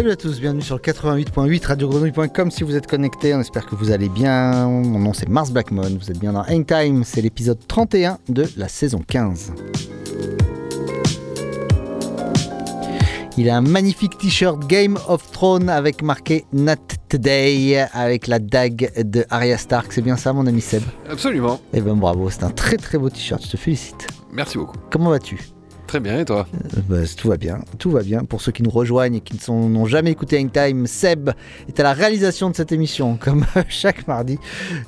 Salut 0.00 0.12
à 0.12 0.16
tous, 0.16 0.40
bienvenue 0.40 0.62
sur 0.62 0.76
le 0.76 0.80
88.8 0.80 1.66
radiogrenouille.com 1.66 2.50
si 2.50 2.64
vous 2.64 2.74
êtes 2.74 2.86
connectés, 2.86 3.34
on 3.34 3.40
espère 3.40 3.66
que 3.66 3.74
vous 3.74 3.90
allez 3.90 4.08
bien. 4.08 4.66
Mon 4.66 4.98
nom 4.98 5.12
c'est 5.12 5.28
Mars 5.28 5.50
Blackmon, 5.50 5.98
vous 6.00 6.10
êtes 6.10 6.18
bien 6.18 6.32
dans 6.32 6.42
Hangtime, 6.48 7.04
c'est 7.04 7.20
l'épisode 7.20 7.58
31 7.68 8.16
de 8.30 8.46
la 8.56 8.68
saison 8.68 9.02
15. 9.06 9.52
Il 13.36 13.50
a 13.50 13.58
un 13.58 13.60
magnifique 13.60 14.16
t-shirt 14.16 14.66
Game 14.66 14.98
of 15.06 15.30
Thrones 15.32 15.68
avec 15.68 16.00
marqué 16.00 16.46
Not 16.54 16.76
Today 17.10 17.86
avec 17.92 18.26
la 18.26 18.38
dague 18.38 18.90
de 18.96 19.26
Arya 19.28 19.58
Stark, 19.58 19.92
c'est 19.92 20.00
bien 20.00 20.16
ça 20.16 20.32
mon 20.32 20.46
ami 20.46 20.62
Seb? 20.62 20.82
Absolument. 21.10 21.60
Eh 21.74 21.82
ben 21.82 21.94
bravo, 21.94 22.30
c'est 22.30 22.44
un 22.44 22.50
très 22.50 22.78
très 22.78 22.96
beau 22.96 23.10
t-shirt, 23.10 23.44
je 23.44 23.50
te 23.50 23.58
félicite. 23.58 24.08
Merci 24.32 24.56
beaucoup. 24.56 24.78
Comment 24.90 25.10
vas-tu? 25.10 25.38
Très 25.90 25.98
bien, 25.98 26.20
et 26.20 26.24
toi 26.24 26.46
Euh, 26.76 26.80
bah, 26.88 26.98
Tout 27.18 27.30
va 27.30 27.36
bien, 27.36 27.58
tout 27.80 27.90
va 27.90 28.02
bien. 28.04 28.20
Pour 28.24 28.42
ceux 28.42 28.52
qui 28.52 28.62
nous 28.62 28.70
rejoignent 28.70 29.16
et 29.16 29.20
qui 29.20 29.36
n'ont 29.50 29.86
jamais 29.86 30.12
écouté 30.12 30.38
Hangtime, 30.38 30.86
Seb 30.86 31.30
est 31.66 31.80
à 31.80 31.82
la 31.82 31.94
réalisation 31.94 32.48
de 32.48 32.54
cette 32.54 32.70
émission, 32.70 33.16
comme 33.20 33.44
chaque 33.68 34.06
mardi, 34.06 34.38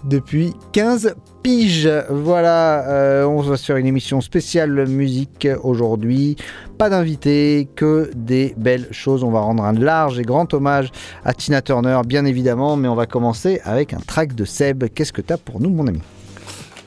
depuis 0.05 0.55
15 0.71 1.17
piges. 1.43 1.91
Voilà, 2.09 2.89
euh, 2.89 3.25
on 3.25 3.41
va 3.41 3.57
se 3.57 3.65
faire 3.65 3.79
une 3.79 3.87
émission 3.89 4.21
spéciale 4.21 4.87
musique 4.87 5.49
aujourd'hui. 5.65 6.37
Pas 6.79 6.89
d'invité, 6.89 7.69
que 7.75 8.13
des 8.15 8.55
belles 8.57 8.87
choses. 8.93 9.25
On 9.25 9.33
va 9.33 9.41
rendre 9.41 9.65
un 9.65 9.73
large 9.73 10.21
et 10.21 10.23
grand 10.23 10.55
hommage 10.55 10.93
à 11.25 11.35
Tina 11.35 11.63
Turner, 11.63 12.01
bien 12.07 12.25
évidemment, 12.27 12.77
mais 12.77 12.87
on 12.87 12.95
va 12.95 13.07
commencer 13.07 13.61
avec 13.65 13.93
un 13.93 14.01
track 14.07 14.37
de 14.37 14.45
Seb. 14.45 14.85
Qu'est-ce 14.95 15.13
que 15.13 15.21
t'as 15.21 15.37
pour 15.37 15.61
nous, 15.61 15.71
mon 15.71 15.89
ami? 15.89 15.99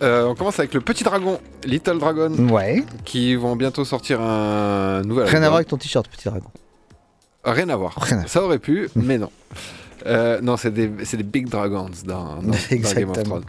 Euh, 0.01 0.25
On 0.25 0.35
commence 0.35 0.59
avec 0.59 0.73
le 0.73 0.81
Petit 0.81 1.03
Dragon, 1.03 1.39
Little 1.63 1.99
Dragon, 1.99 2.31
Ouais, 2.49 2.83
qui 3.05 3.35
vont 3.35 3.55
bientôt 3.55 3.85
sortir 3.85 4.21
un 4.21 5.01
nouvel 5.03 5.25
rien 5.27 5.41
à 5.41 5.45
voir 5.47 5.55
avec 5.55 5.67
ton 5.67 5.77
t-shirt, 5.77 6.07
petit 6.07 6.27
dragon. 6.27 6.49
Rien 7.43 7.69
à 7.69 7.75
voir. 7.75 7.95
Rien 8.01 8.19
à 8.19 8.27
Ça 8.27 8.43
aurait 8.43 8.59
pu, 8.59 8.89
mais 8.95 9.17
non. 9.17 9.29
Euh, 10.05 10.39
non, 10.41 10.55
c'est 10.57 10.71
des, 10.71 10.89
c'est 11.03 11.17
des 11.17 11.23
Big 11.23 11.49
Dragons 11.49 11.89
dans, 12.05 12.35
dans- 12.35 12.41
dans 12.43 12.93
Game 12.93 13.09
of. 13.09 13.23
Thrones. 13.23 13.43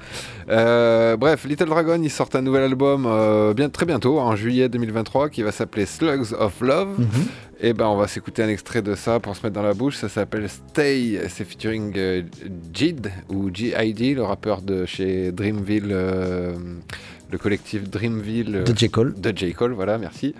Euh, 0.49 1.17
bref, 1.17 1.45
Little 1.45 1.67
Dragon, 1.67 2.01
ils 2.03 2.11
sortent 2.11 2.35
un 2.37 2.43
nouvel 2.43 2.63
album 2.63 3.05
euh, 3.07 3.53
bien, 3.53 3.69
très 3.69 3.85
bientôt, 3.85 4.19
en 4.19 4.37
juillet 4.37 4.69
2023, 4.69 5.29
qui 5.29 5.43
va 5.43 5.53
s'appeler 5.53 5.85
Slugs 5.87 6.33
of 6.39 6.61
Love. 6.61 6.99
Mhm. 6.99 7.07
Et 7.61 7.73
ben, 7.73 7.87
on 7.87 7.97
va 7.97 8.07
s'écouter 8.07 8.43
un 8.43 8.49
extrait 8.49 8.83
de 8.83 8.95
ça 8.95 9.19
pour 9.21 9.35
se 9.35 9.43
mettre 9.43 9.55
dans 9.55 9.63
la 9.63 9.75
bouche. 9.75 9.97
Ça 9.97 10.09
s'appelle 10.09 10.49
Stay. 10.49 11.21
C'est 11.29 11.45
featuring 11.45 11.95
Jid 12.73 13.11
ou 13.31 13.51
G.I.D., 13.53 14.15
le 14.15 14.23
rappeur 14.23 14.61
de 14.63 14.85
chez 14.87 15.33
Dreamville, 15.33 15.89
le 15.89 17.39
collectif 17.39 17.89
Dreamville. 17.89 18.63
De 18.65 18.77
J. 18.77 18.91
Cole. 18.91 19.15
de 19.19 19.33
J. 19.35 19.53
Cole, 19.55 19.73
voilà, 19.73 19.99
merci. 19.99 20.35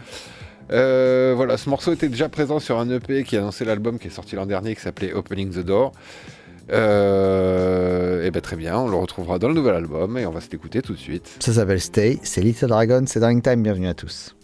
Euh, 0.73 1.35
voilà, 1.37 1.57
ce 1.57 1.69
morceau 1.69 1.93
était 1.93 2.09
déjà 2.09 2.29
présent 2.29 2.59
sur 2.59 2.79
un 2.79 2.91
EP 2.91 3.25
qui 3.25 3.37
annonçait 3.37 3.65
l'album 3.65 3.99
qui 3.99 4.09
est 4.09 4.11
sorti 4.11 4.37
l'an 4.37 4.47
dernier 4.47 4.75
qui 4.75 4.81
s'appelait 4.81 5.13
Opening 5.13 5.51
the 5.51 5.61
Door. 5.61 5.93
et 6.71 8.31
ben 8.31 8.41
très 8.43 8.57
bien, 8.57 8.79
on 8.79 8.89
le 8.89 8.97
retrouvera 8.97 9.39
dans 9.39 9.49
le 9.49 9.55
nouvel 9.55 9.75
album 9.75 10.19
et 10.19 10.27
on 10.27 10.33
va 10.33 10.41
se 10.41 10.51
l'écouter 10.51 10.83
tout 10.83 10.95
de 10.95 10.99
suite. 10.99 11.37
Ça 11.41 11.53
s'appelle 11.53 11.81
Stay, 11.81 12.19
c'est 12.23 12.41
Little 12.41 12.69
Dragon, 12.69 13.05
c'est 13.07 13.21
Dying 13.21 13.43
Time, 13.43 13.63
bienvenue 13.63 13.89
à 13.89 13.95
tous. 13.95 14.37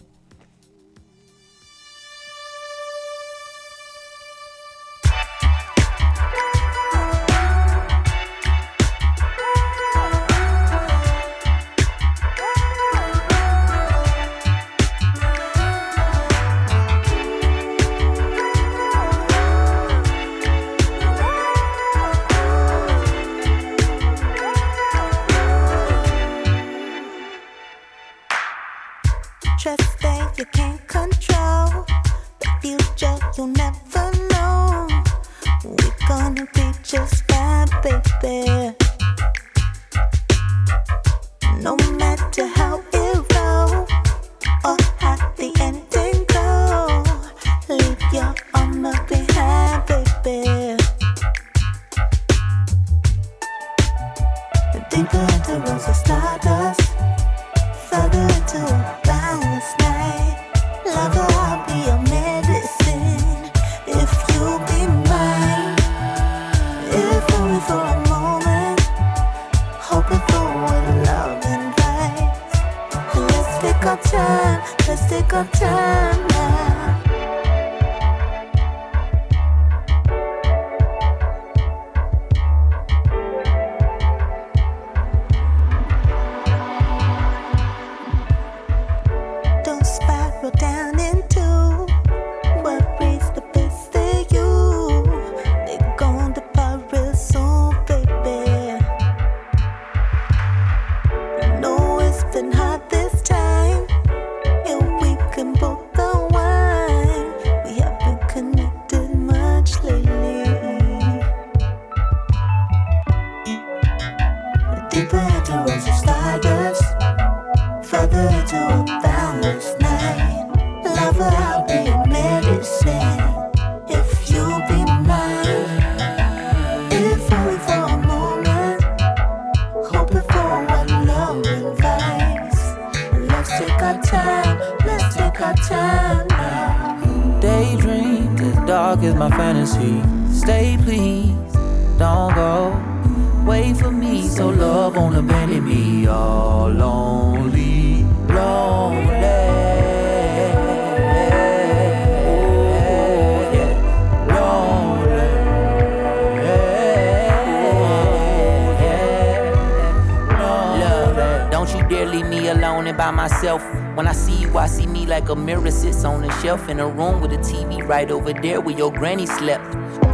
Right 168.03 168.11
over 168.11 168.33
there 168.33 168.61
where 168.61 168.77
your 168.77 168.93
granny 168.93 169.27
slept. 169.27 169.65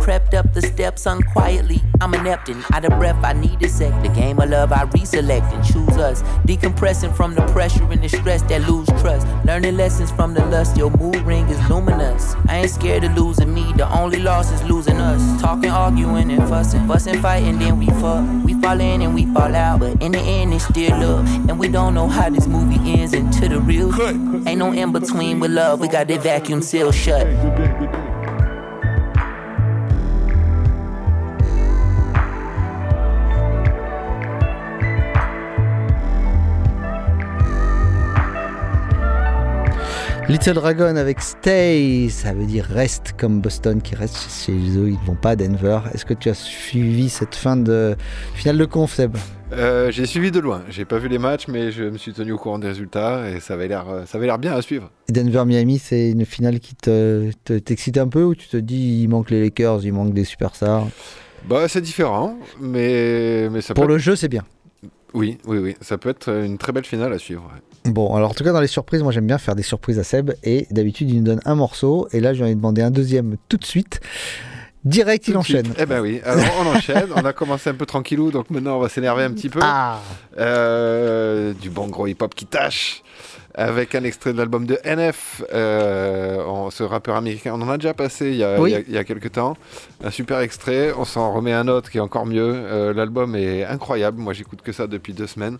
Crept 0.02 0.35
up 0.35 0.52
the 0.55 0.62
steps 0.62 1.06
unquietly. 1.06 1.82
I'm 2.00 2.14
inept 2.14 2.49
and 2.49 2.64
out 2.73 2.85
of 2.85 2.99
breath. 2.99 3.23
I 3.25 3.32
need 3.32 3.62
a 3.62 3.69
sec. 3.69 3.93
The 4.02 4.08
game 4.08 4.38
of 4.38 4.49
love 4.50 4.73
I 4.73 4.85
reselect 4.87 5.52
and 5.52 5.64
choose 5.64 5.96
us. 5.96 6.23
Decompressing 6.46 7.14
from 7.14 7.35
the 7.35 7.43
pressure 7.49 7.85
and 7.85 8.02
the 8.02 8.08
stress 8.08 8.43
that 8.43 8.69
lose 8.69 8.88
trust. 9.00 9.26
Learning 9.44 9.76
lessons 9.76 10.11
from 10.11 10.35
the 10.35 10.44
lust. 10.46 10.76
Your 10.76 10.90
mood 10.90 11.17
ring 11.23 11.46
is 11.49 11.61
luminous. 11.69 12.35
I 12.49 12.58
ain't 12.58 12.70
scared 12.70 13.05
of 13.05 13.17
losing 13.17 13.52
me. 13.52 13.73
The 13.76 13.91
only 13.99 14.20
loss 14.20 14.50
is 14.50 14.62
losing 14.64 14.99
us. 14.99 15.43
Talking, 15.43 15.70
arguing, 15.70 16.31
and 16.31 16.49
fussing. 16.49 16.87
Fussing, 16.87 17.20
fighting, 17.20 17.58
then 17.58 17.79
we 17.79 17.87
fuck. 17.87 18.25
We 18.44 18.55
fall 18.61 18.81
in 18.81 19.02
and 19.02 19.14
we 19.14 19.26
fall 19.26 19.55
out. 19.55 19.81
But 19.81 20.02
in 20.02 20.12
the 20.12 20.20
end, 20.20 20.55
it's 20.55 20.64
still 20.64 20.99
love. 20.99 21.26
And 21.49 21.58
we 21.58 21.69
don't 21.69 21.94
know 21.94 22.08
how 22.08 22.31
this 22.31 22.46
movie 22.46 22.81
ends 22.93 23.12
real. 23.14 23.28
Ain't 24.00 24.59
no 24.59 24.73
in 24.73 24.93
between 24.93 25.41
with 25.41 25.50
love. 25.50 25.81
We 25.81 25.89
got 25.89 26.06
that 26.06 26.23
vacuum 26.23 26.62
seal 26.62 26.93
shut. 26.93 27.27
Little 40.29 40.53
Dragon 40.55 40.97
avec 40.97 41.21
Stay, 41.23 42.09
ça 42.11 42.35
veut 42.35 42.45
dire 42.45 42.65
reste 42.67 43.15
comme 43.19 43.41
Boston 43.41 43.81
qui 43.81 43.95
reste 43.95 44.29
chez 44.31 44.53
eux, 44.77 44.89
ils 44.91 44.99
ne 45.01 45.07
vont 45.07 45.15
pas 45.15 45.31
à 45.31 45.37
Denver. 45.37 45.81
Est-ce 45.95 46.05
que 46.05 46.13
tu 46.13 46.29
as 46.29 46.35
suivi 46.35 47.09
cette 47.09 47.35
fin 47.35 47.57
de 47.57 47.97
finale 48.35 48.59
de 48.59 48.67
conf, 48.67 48.93
Seb? 48.95 49.17
Euh, 49.55 49.91
j'ai 49.91 50.05
suivi 50.05 50.31
de 50.31 50.39
loin. 50.39 50.63
J'ai 50.69 50.85
pas 50.85 50.99
vu 50.99 51.09
les 51.09 51.17
matchs, 51.17 51.49
mais 51.49 51.73
je 51.73 51.85
me 51.85 51.97
suis 51.97 52.13
tenu 52.13 52.33
au 52.33 52.37
courant 52.37 52.59
des 52.59 52.69
résultats 52.69 53.31
et 53.31 53.41
ça 53.41 53.55
avait 53.55 53.69
l'air, 53.69 53.89
euh, 53.89 54.05
ça 54.05 54.19
avait 54.19 54.27
l'air 54.27 54.39
bien 54.39 54.53
à 54.55 54.61
suivre. 54.61 54.91
Denver-Miami, 55.09 55.79
c'est 55.79 56.11
une 56.11 56.27
finale 56.27 56.61
qui 56.61 56.75
te, 56.75 57.31
te- 57.45 57.59
t'excite 57.59 57.97
un 57.97 58.09
peu 58.09 58.23
ou 58.25 58.35
tu 58.35 58.49
te 58.49 58.59
dis 58.59 59.01
il 59.05 59.09
manque 59.09 59.31
les 59.31 59.41
Lakers, 59.41 59.83
il 59.87 59.95
manque 59.95 60.13
des 60.13 60.25
superstars? 60.25 60.87
Bah, 61.49 61.69
c'est 61.69 61.81
différent, 61.81 62.37
mais 62.61 63.49
mais 63.51 63.63
ça 63.63 63.73
Pour 63.73 63.87
peut. 63.87 63.93
le 63.93 63.99
jeu, 63.99 64.15
c'est 64.15 64.29
bien. 64.29 64.45
Oui, 65.15 65.39
oui, 65.47 65.57
oui. 65.57 65.75
Ça 65.81 65.97
peut 65.97 66.11
être 66.11 66.29
une 66.45 66.59
très 66.59 66.73
belle 66.73 66.85
finale 66.85 67.15
à 67.15 67.19
suivre. 67.19 67.51
ouais. 67.55 67.63
Bon, 67.85 68.15
alors 68.15 68.31
en 68.31 68.35
tout 68.35 68.45
cas 68.45 68.53
dans 68.53 68.61
les 68.61 68.67
surprises, 68.67 69.03
moi 69.03 69.13
j'aime 69.13 69.27
bien 69.27 69.39
faire 69.39 69.55
des 69.55 69.63
surprises 69.63 69.99
à 69.99 70.05
Seb 70.05 70.33
et 70.45 70.67
d'habitude 70.71 71.11
il 71.11 71.17
nous 71.19 71.25
donne 71.25 71.41
un 71.45 71.55
morceau 71.55 72.09
et 72.13 72.21
là 72.21 72.35
je 72.35 72.45
lui 72.45 72.51
ai 72.51 72.55
demandé 72.55 72.83
un 72.83 72.91
deuxième 72.91 73.37
tout 73.49 73.57
de 73.57 73.65
suite. 73.65 74.01
Direct, 74.85 75.25
il 75.27 75.31
suite. 75.31 75.37
enchaîne. 75.37 75.75
Eh 75.77 75.87
ben 75.87 76.01
oui. 76.01 76.21
Alors 76.25 76.45
on 76.61 76.67
enchaîne. 76.77 77.09
on 77.15 77.25
a 77.25 77.33
commencé 77.33 77.69
un 77.69 77.75
peu 77.75 77.85
tranquillou, 77.85 78.31
donc 78.31 78.51
maintenant 78.51 78.77
on 78.77 78.81
va 78.81 78.89
s'énerver 78.89 79.25
un 79.25 79.33
petit 79.33 79.49
peu. 79.49 79.61
Ah 79.63 80.01
Euh, 80.39 81.53
du 81.55 81.69
bon 81.69 81.89
gros 81.89 82.07
hip-hop 82.07 82.35
qui 82.35 82.47
tâche. 82.47 83.03
Avec 83.60 83.96
un 83.96 84.05
extrait 84.05 84.32
de 84.32 84.38
l'album 84.38 84.66
de 84.66 84.78
NF, 84.84 85.43
euh, 85.52 86.70
ce 86.70 86.84
rappeur 86.84 87.16
américain, 87.16 87.52
on 87.56 87.60
en 87.60 87.69
a 87.69 87.76
déjà 87.76 87.93
passé 87.93 88.28
il 88.31 88.37
y 88.37 88.44
a, 88.44 88.60
Oui. 88.60 88.70
il 88.70 88.72
y 88.72 88.76
a- 88.76 88.81
il 88.87 88.94
y 88.94 88.99
a 88.99 89.02
quelques 89.02 89.32
temps. 89.32 89.56
Un 90.05 90.12
super 90.12 90.38
extrait, 90.38 90.93
on 90.96 91.05
s'en 91.05 91.32
remet 91.32 91.52
un 91.52 91.66
autre 91.66 91.90
qui 91.90 91.99
est 91.99 92.00
encore 92.00 92.25
mieux. 92.25 92.52
Euh, 92.55 92.93
L'album 92.94 93.34
est 93.34 93.64
incroyable, 93.64 94.20
moi 94.20 94.32
j'écoute 94.32 94.62
que 94.62 94.70
ça 94.70 94.87
depuis 94.87 95.12
deux 95.12 95.26
semaines. 95.26 95.58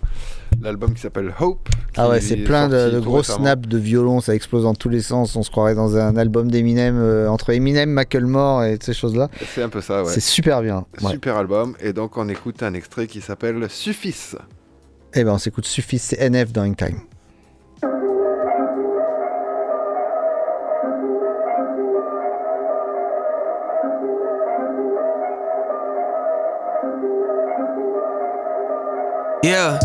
L'album 0.63 0.95
qui 0.95 1.01
s'appelle 1.01 1.35
Hope. 1.41 1.69
Ah 1.97 2.09
ouais, 2.09 2.21
c'est 2.21 2.39
est 2.39 2.45
plein 2.45 2.69
de, 2.69 2.91
de 2.91 3.01
gros 3.01 3.25
snaps 3.25 3.67
de 3.67 3.79
violon, 3.79 4.21
ça 4.21 4.33
explose 4.33 4.63
dans 4.63 4.75
tous 4.75 4.89
les 4.89 5.03
sens. 5.03 5.35
On 5.35 5.43
se 5.43 5.51
croirait 5.51 5.75
dans 5.75 5.97
un 5.97 6.17
album 6.17 6.53
d'Eminem, 6.53 6.97
euh, 6.97 7.29
entre 7.29 7.51
Eminem, 7.51 7.91
Macklemore 7.91 8.63
et 8.63 8.79
ces 8.81 8.95
choses-là. 8.95 9.29
C'est 9.55 9.63
un 9.65 9.69
peu 9.69 9.81
ça, 9.81 10.05
ouais. 10.05 10.13
C'est 10.13 10.21
super 10.21 10.63
bien. 10.63 10.87
Ouais. 11.03 11.11
Super 11.11 11.37
album, 11.37 11.75
et 11.81 11.93
donc 11.93 12.17
on 12.17 12.29
écoute 12.29 12.63
un 12.63 12.75
extrait 12.75 13.09
qui 13.09 13.21
s'appelle 13.21 13.69
Suffice. 13.69 14.37
Eh 15.15 15.25
ben 15.25 15.33
on 15.33 15.39
s'écoute 15.39 15.65
Suffice, 15.67 16.03
c'est 16.05 16.21
NF 16.31 16.53
dans 16.53 16.73
Time. 16.75 17.01
Yeah. 29.43 29.79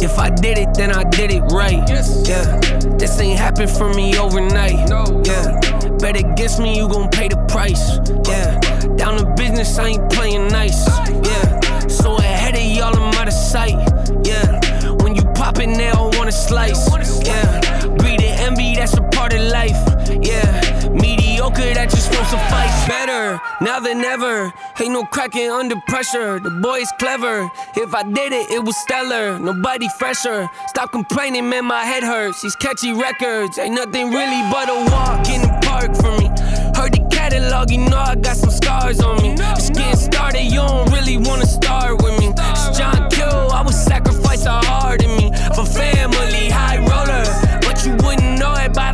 If 0.00 0.18
I 0.18 0.28
did 0.28 0.58
it, 0.58 0.74
then 0.74 0.92
I 0.92 1.04
did 1.04 1.30
it 1.30 1.40
right. 1.50 1.82
Yeah. 1.88 2.60
This 2.98 3.18
ain't 3.18 3.38
happen 3.38 3.66
for 3.66 3.88
me 3.94 4.18
overnight. 4.18 4.88
No. 4.88 5.22
Yeah. 5.24 5.58
Bet 5.98 6.16
against 6.16 6.60
me, 6.60 6.76
you 6.76 6.86
gon' 6.86 7.08
pay 7.08 7.28
the 7.28 7.38
price. 7.48 7.98
Yeah. 8.28 8.58
Down 8.96 9.16
to 9.16 9.24
business, 9.34 9.78
I 9.78 9.88
ain't 9.88 10.12
playing 10.12 10.48
nice. 10.48 10.86
Yeah. 11.24 11.86
So 11.88 12.16
ahead 12.16 12.54
of 12.54 12.62
y'all, 12.62 12.94
I'm 12.94 13.14
out 13.14 13.28
of 13.28 13.34
sight. 13.34 13.78
Yeah. 14.26 14.60
When 15.02 15.14
you 15.14 15.22
pop 15.22 15.54
poppin', 15.54 15.72
they 15.72 15.88
all 15.90 16.10
wanna 16.18 16.32
slice. 16.32 16.86
Yeah. 17.24 17.86
Greed 17.98 18.22
and 18.22 18.40
envy, 18.40 18.74
that's 18.74 18.94
a 18.94 19.02
part 19.02 19.32
of 19.32 19.40
life. 19.40 19.80
Yeah. 20.22 20.90
Mediocre, 20.90 21.72
that 21.72 21.88
just 21.88 22.12
won't 22.12 22.28
suffice. 22.28 22.88
Better 22.88 23.40
now 23.60 23.80
than 23.80 24.00
ever. 24.00 24.52
Ain't 24.80 24.92
no 24.92 25.04
cracking 25.04 25.50
under 25.50 25.76
pressure. 25.86 26.40
The 26.40 26.50
boy's 26.50 26.90
clever. 26.98 27.50
If 27.76 27.94
I 27.94 28.02
did 28.02 28.32
it, 28.32 28.50
it 28.50 28.64
was 28.64 28.76
stellar. 28.76 29.38
Nobody 29.38 29.88
fresher. 29.98 30.48
Stop 30.68 30.92
complaining, 30.92 31.48
man, 31.48 31.64
my 31.64 31.84
head 31.84 32.02
hurts. 32.02 32.42
These 32.42 32.56
catchy 32.56 32.92
records 32.92 33.58
ain't 33.58 33.74
nothing 33.74 34.10
really 34.10 34.42
but 34.50 34.68
a 34.68 34.90
walk 34.90 35.28
in 35.28 35.42
the 35.42 35.58
park 35.62 35.94
for 35.96 36.12
me. 36.18 36.28
Heard 36.74 36.92
the 36.92 37.06
catalog, 37.10 37.70
you 37.70 37.78
know 37.78 37.98
I 37.98 38.14
got 38.16 38.36
some 38.36 38.50
scars 38.50 39.00
on 39.00 39.22
me. 39.22 39.36
Just 39.36 39.74
getting 39.74 39.96
started, 39.96 40.42
you 40.42 40.60
don't 40.60 40.90
really 40.92 41.16
wanna 41.16 41.46
start 41.46 42.02
with 42.02 42.18
me. 42.18 42.32
It's 42.36 42.78
John 42.78 43.08
Kill, 43.10 43.50
I 43.52 43.62
would 43.62 43.74
sacrifice 43.74 44.44
a 44.46 44.58
heart 44.66 45.02
in 45.02 45.16
me 45.16 45.30
for 45.54 45.64
family, 45.64 46.50
high 46.50 46.78
roller. 46.78 47.24
But 47.60 47.84
you 47.86 47.92
wouldn't 48.04 48.38
know 48.38 48.54
it 48.54 48.72
by 48.74 48.93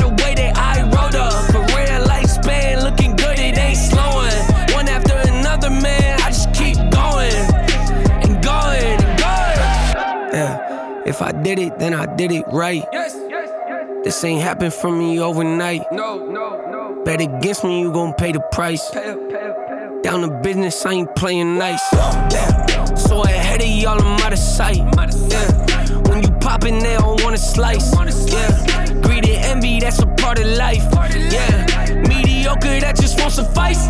if 11.20 11.26
I 11.26 11.32
did 11.32 11.58
it, 11.58 11.78
then 11.78 11.92
I 11.92 12.06
did 12.16 12.32
it 12.32 12.44
right. 12.50 12.82
Yes, 12.92 13.14
yes, 13.28 13.50
yes. 13.68 13.88
This 14.04 14.24
ain't 14.24 14.40
happen 14.40 14.70
for 14.70 14.90
me 14.90 15.20
overnight. 15.20 15.82
No, 15.92 16.16
no, 16.16 16.66
no. 16.70 17.02
Bet 17.04 17.20
against 17.20 17.62
me, 17.62 17.82
you 17.82 17.92
gon' 17.92 18.14
pay 18.14 18.32
the 18.32 18.40
price. 18.40 18.88
Pay, 18.90 19.14
pay, 19.28 19.52
pay. 19.68 20.02
Down 20.02 20.22
to 20.22 20.30
business, 20.42 20.86
I 20.86 20.92
ain't 20.92 21.14
playing 21.14 21.58
nice. 21.58 21.82
Yeah. 21.92 22.84
So 22.94 23.22
ahead 23.22 23.60
of 23.60 23.68
y'all, 23.68 24.00
I'm 24.00 24.18
out 24.22 24.32
of 24.32 24.38
sight. 24.38 24.78
Yeah. 24.78 25.98
When 26.08 26.22
you 26.22 26.30
poppin', 26.40 26.78
they 26.78 26.96
don't 26.96 27.22
wanna 27.22 27.36
slice. 27.36 27.92
Yeah. 28.32 28.86
Greed 29.02 29.28
and 29.28 29.44
envy, 29.44 29.78
that's 29.80 29.98
a 29.98 30.06
part 30.06 30.38
of 30.38 30.46
life. 30.46 30.86
Yeah. 31.30 32.00
Mediocre, 32.08 32.80
that 32.80 32.96
just 32.96 33.20
won't 33.20 33.32
suffice. 33.32 33.86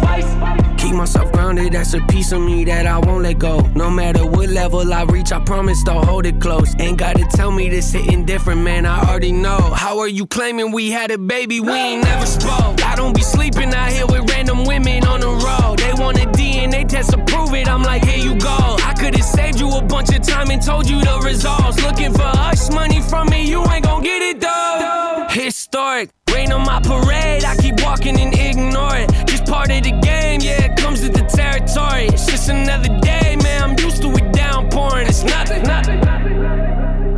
Keep 0.81 0.95
myself 0.95 1.31
grounded, 1.33 1.73
that's 1.73 1.93
a 1.93 2.01
piece 2.07 2.33
of 2.33 2.41
me 2.41 2.65
that 2.65 2.87
I 2.87 2.99
won't 2.99 3.23
let 3.23 3.39
go. 3.39 3.61
No 3.75 3.91
matter 3.91 4.25
what 4.25 4.49
level 4.49 4.93
I 4.95 5.05
reach, 5.05 5.31
I 5.31 5.39
promise 5.41 5.85
to 5.85 5.93
hold 5.93 6.25
it 6.25 6.41
close. 6.41 6.75
Ain't 6.79 6.99
gotta 6.99 7.25
tell 7.27 7.51
me 7.51 7.69
this 7.69 7.93
hitting 7.93 8.25
different, 8.25 8.63
man, 8.63 8.87
I 8.87 8.99
already 9.07 9.31
know. 9.31 9.59
How 9.59 9.99
are 9.99 10.09
you 10.09 10.27
claiming 10.27 10.73
we 10.73 10.91
had 10.91 11.11
a 11.11 11.19
baby? 11.19 11.61
We 11.61 11.73
ain't 11.73 12.05
never 12.05 12.25
spoke. 12.25 12.83
I 12.83 12.95
don't 12.97 13.15
be 13.15 13.21
sleeping 13.21 13.75
out 13.75 13.93
here 13.93 14.07
with 14.07 14.31
random 14.31 14.65
women 14.65 15.05
on 15.05 15.21
the 15.21 15.29
road. 15.29 15.81
They 15.81 15.93
want 16.03 16.17
a 16.19 16.27
DNA 16.27 16.89
test 16.89 17.11
to 17.11 17.19
prove 17.25 17.53
it, 17.53 17.69
I'm 17.69 17.83
like, 17.83 18.03
here 18.03 18.25
you 18.25 18.39
go. 18.41 18.77
I 18.83 18.95
could've 18.99 19.23
saved 19.23 19.61
you 19.61 19.71
a 19.77 19.83
bunch 19.83 20.09
of 20.17 20.23
time 20.23 20.51
and 20.51 20.63
told 20.63 20.89
you 20.89 20.99
the 21.03 21.21
results. 21.23 21.83
Looking 21.83 22.15
for 22.15 22.23
hush 22.23 22.71
money 22.71 23.03
from 23.03 23.29
me, 23.29 23.45
you 23.45 23.63
ain't 23.71 23.85
gon' 23.85 24.03
get 24.03 24.23
it 24.23 24.41
though. 24.41 25.27
Historic. 25.29 26.11
Rain 26.41 26.53
on 26.53 26.65
my 26.65 26.81
parade, 26.81 27.45
I 27.45 27.55
keep 27.57 27.83
walking 27.83 28.19
and 28.19 28.33
ignore 28.33 28.97
it. 28.97 29.11
Just 29.27 29.45
part 29.45 29.71
of 29.71 29.83
the 29.83 29.91
game, 29.91 30.41
yeah, 30.41 30.73
it 30.73 30.79
comes 30.79 31.03
with 31.03 31.13
the 31.13 31.25
territory. 31.25 32.07
It's 32.07 32.25
just 32.25 32.49
another 32.49 32.89
day, 33.01 33.37
man. 33.43 33.63
I'm 33.63 33.79
used 33.79 34.01
to 34.01 34.09
it 34.13 34.33
downpouring. 34.33 35.07
It's 35.07 35.23
nothing. 35.23 35.61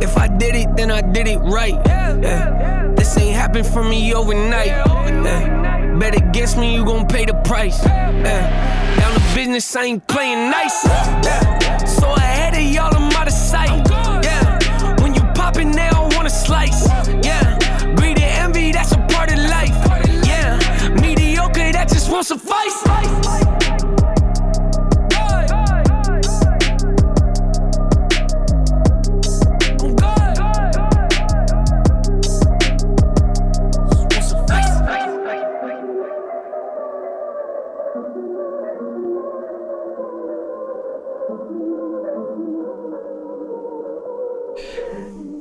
If 0.03 0.17
I 0.17 0.27
did 0.27 0.55
it, 0.55 0.75
then 0.75 0.91
I 0.91 0.99
did 0.99 1.29
it 1.29 1.37
right. 1.37 1.75
Yeah. 1.85 2.91
This 2.97 3.17
ain't 3.17 3.33
happen 3.33 3.63
for 3.63 3.81
me 3.81 4.13
overnight. 4.13 4.67
Yeah. 4.67 5.95
Bet 5.97 6.17
against 6.17 6.57
me, 6.57 6.75
you 6.75 6.83
gon' 6.83 7.07
pay 7.07 7.23
the 7.23 7.35
price. 7.45 7.81
Yeah. 7.85 8.99
Down 8.99 9.13
to 9.13 9.35
business, 9.35 9.73
I 9.73 9.83
ain't 9.85 10.05
playing 10.05 10.51
nice. 10.51 10.83
Yeah. 10.83 11.77
So 11.85 12.11
ahead 12.11 12.55
of 12.55 12.61
y'all, 12.75 12.93
I'm 12.93 13.09
out 13.13 13.27
of 13.27 13.33
sight. 13.33 13.87
Yeah. 13.89 15.01
When 15.01 15.13
you 15.15 15.21
poppin', 15.33 15.71
they 15.71 15.89
don't 15.91 16.13
wanna 16.13 16.29
slice. 16.29 16.89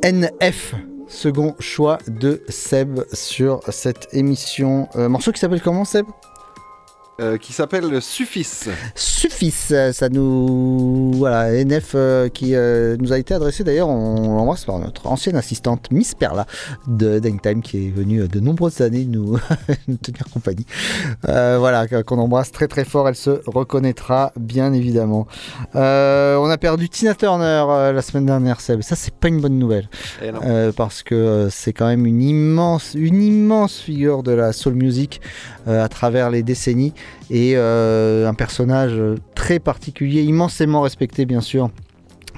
NF, 0.03 0.75
second 1.07 1.55
choix 1.61 1.99
de 2.09 2.43
Seb 2.49 3.05
sur 3.12 3.61
cette 3.69 4.09
émission. 4.12 4.89
Euh, 4.97 5.09
morceau 5.09 5.31
qui 5.31 5.39
s'appelle 5.39 5.62
comment 5.62 5.85
Seb? 5.85 6.07
Euh, 7.21 7.37
qui 7.37 7.52
s'appelle 7.52 8.00
Suffice. 8.00 8.71
Suffice, 8.95 9.75
ça 9.92 10.09
nous... 10.09 11.12
Voilà, 11.12 11.52
NF 11.62 11.92
euh, 11.95 12.28
qui 12.28 12.54
euh, 12.54 12.97
nous 12.99 13.12
a 13.12 13.19
été 13.19 13.35
adressé 13.35 13.64
d'ailleurs, 13.64 13.88
on 13.88 14.37
l'embrasse 14.37 14.64
par 14.64 14.78
notre 14.78 15.07
ancienne 15.07 15.37
assistante 15.37 15.90
Miss 15.90 16.14
Perla 16.14 16.47
de 16.87 17.19
Daytime 17.19 17.61
qui 17.61 17.87
est 17.87 17.90
venue 17.90 18.26
de 18.26 18.40
nombreuses 18.40 18.81
années 18.81 19.04
nous, 19.04 19.38
nous 19.88 19.97
tenir 19.99 20.25
compagnie. 20.33 20.66
Euh, 21.28 21.57
voilà, 21.59 21.87
qu'on 21.87 22.19
embrasse 22.19 22.50
très 22.50 22.66
très 22.66 22.85
fort, 22.85 23.09
elle 23.09 23.14
se 23.14 23.42
reconnaîtra 23.47 24.33
bien 24.37 24.73
évidemment. 24.73 25.26
Euh, 25.76 26.37
on 26.37 26.49
a 26.49 26.57
perdu 26.57 26.88
Tina 26.88 27.14
Turner 27.14 27.64
euh, 27.69 27.92
la 27.92 28.02
semaine 28.02 28.26
dernière, 28.26 28.61
Seb, 28.61 28.81
ça 28.81 28.97
c'est 28.97 29.14
pas 29.14 29.28
une 29.28 29.40
bonne 29.40 29.59
nouvelle. 29.59 29.88
Eh. 30.23 30.31
Euh, 30.45 30.73
parce 30.73 31.02
que 31.02 31.14
euh, 31.14 31.50
c'est 31.50 31.75
quand 31.75 31.87
même 31.87 32.07
une 32.07 32.23
immense, 32.23 32.95
une 32.95 33.23
immense 33.23 33.78
figure 33.78 34.23
de 34.23 34.33
la 34.33 34.52
soul 34.52 34.75
music 34.75 35.21
euh, 35.69 35.85
à 35.85 35.88
travers 35.88 36.31
les 36.31 36.42
décennies 36.42 36.95
et 37.30 37.54
euh, 37.56 38.28
un 38.28 38.35
personnage 38.35 39.00
très 39.35 39.59
particulier, 39.59 40.23
immensément 40.23 40.82
respecté 40.82 41.25
bien 41.25 41.40
sûr 41.40 41.71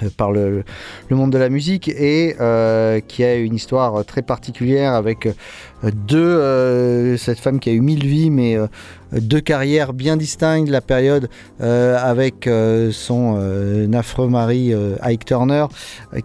euh, 0.03 0.09
par 0.17 0.33
le, 0.33 0.65
monde 1.11 1.33
de 1.33 1.39
la 1.39 1.49
musique 1.49 1.89
et 1.89 2.37
euh, 2.41 3.01
qui 3.01 3.25
a 3.25 3.37
une 3.37 3.55
histoire 3.55 4.05
très 4.05 4.23
particulière 4.23 4.93
avec 4.95 5.29
deux 5.93 6.19
euh, 6.19 7.17
cette 7.17 7.39
femme 7.39 7.61
qui 7.61 7.71
a 7.71 7.73
eu 7.73 7.81
mille 7.81 8.07
vies 8.07 8.31
mais 8.31 8.57
euh, 8.57 8.67
deux 9.13 9.41
carrières 9.41 9.93
bien 9.93 10.17
distinctes 10.17 10.69
la 10.69 10.81
période 10.81 11.29
euh, 11.61 11.97
avec 11.99 12.49
son 12.93 13.93
affreux 13.93 14.29
mari 14.29 14.73
Ike 15.03 15.25
Turner 15.25 15.67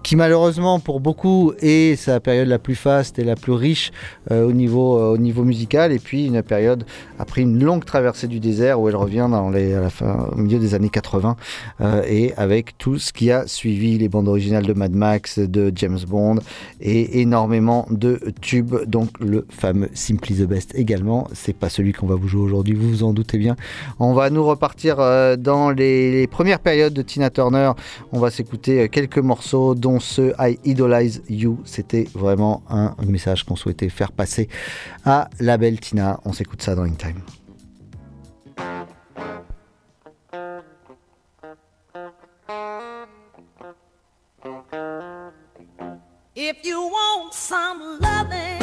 qui 0.01 0.15
malheureusement 0.15 0.79
pour 0.79 0.99
beaucoup 0.99 1.53
est 1.59 1.95
sa 1.95 2.19
période 2.19 2.47
la 2.47 2.59
plus 2.59 2.75
faste 2.75 3.19
et 3.19 3.23
la 3.23 3.35
plus 3.35 3.51
riche 3.51 3.91
au, 4.31 4.51
niveau, 4.51 5.15
au 5.15 5.17
musical. 5.17 5.91
Et 5.91 5.99
puis 5.99 6.25
une 6.25 6.41
période 6.41 6.85
après 7.19 7.41
une 7.41 7.63
longue 7.63 7.85
traversée 7.85 8.27
du 8.27 8.39
désert 8.39 8.79
où 8.79 8.89
elle 8.89 8.95
revient 8.95 9.27
dans 9.29 9.49
les, 9.49 9.77
au 10.31 10.35
milieu 10.35 10.59
des 10.59 10.73
années 10.73 10.89
80 10.89 11.35
euh, 11.81 12.03
et 12.07 12.33
avec 12.35 12.77
tout 12.77 12.97
ce 12.97 13.13
qui 13.13 13.31
a 13.31 13.47
suivi 13.47 13.97
les 13.97 14.09
bandes 14.09 14.27
originales 14.27 14.65
de 14.65 14.73
Mad 14.73 14.93
Max, 14.93 15.39
de 15.39 15.71
James 15.75 15.99
Bond 16.07 16.39
et 16.81 17.21
énormément 17.21 17.85
de 17.89 18.19
tubes, 18.41 18.75
donc 18.85 19.09
le 19.19 19.45
fameux 19.49 19.89
Simply 19.93 20.35
the 20.35 20.47
Best 20.47 20.75
également. 20.75 21.27
C'est 21.33 21.53
pas 21.53 21.69
celui 21.69 21.93
qu'on 21.93 22.07
va 22.07 22.15
vous 22.15 22.27
jouer 22.27 22.41
aujourd'hui, 22.41 22.75
vous 22.75 22.89
vous 22.89 23.03
en 23.03 23.13
doutez 23.13 23.37
bien. 23.37 23.55
On 23.99 24.13
va 24.13 24.29
nous 24.29 24.45
repartir 24.45 24.99
euh, 24.99 25.35
dans 25.35 25.71
les, 25.71 26.11
les 26.11 26.27
premières 26.27 26.59
périodes 26.59 26.93
de 26.93 27.01
Tina 27.01 27.29
Turner. 27.29 27.71
On 28.11 28.19
va 28.19 28.31
s'écouter 28.31 28.81
euh, 28.81 28.87
quelques 28.87 29.17
morceaux, 29.17 29.75
dont 29.75 29.99
ce 29.99 30.33
I 30.39 30.59
Idolize 30.65 31.21
You. 31.29 31.59
C'était 31.65 32.07
vraiment 32.13 32.63
un 32.69 32.95
message 33.05 33.43
qu'on 33.43 33.55
souhaitait 33.55 33.89
faire 33.89 34.11
passer 34.11 34.49
à 35.05 35.29
la 35.39 35.57
belle 35.57 35.79
Tina. 35.79 36.19
On 36.25 36.33
s'écoute 36.33 36.61
ça 36.61 36.75
dans 36.75 36.83
In 36.83 36.93
Time. 36.93 37.21
If 46.41 46.63
you 46.63 46.79
want 46.79 47.33
some 47.33 47.99
loving, 47.99 48.58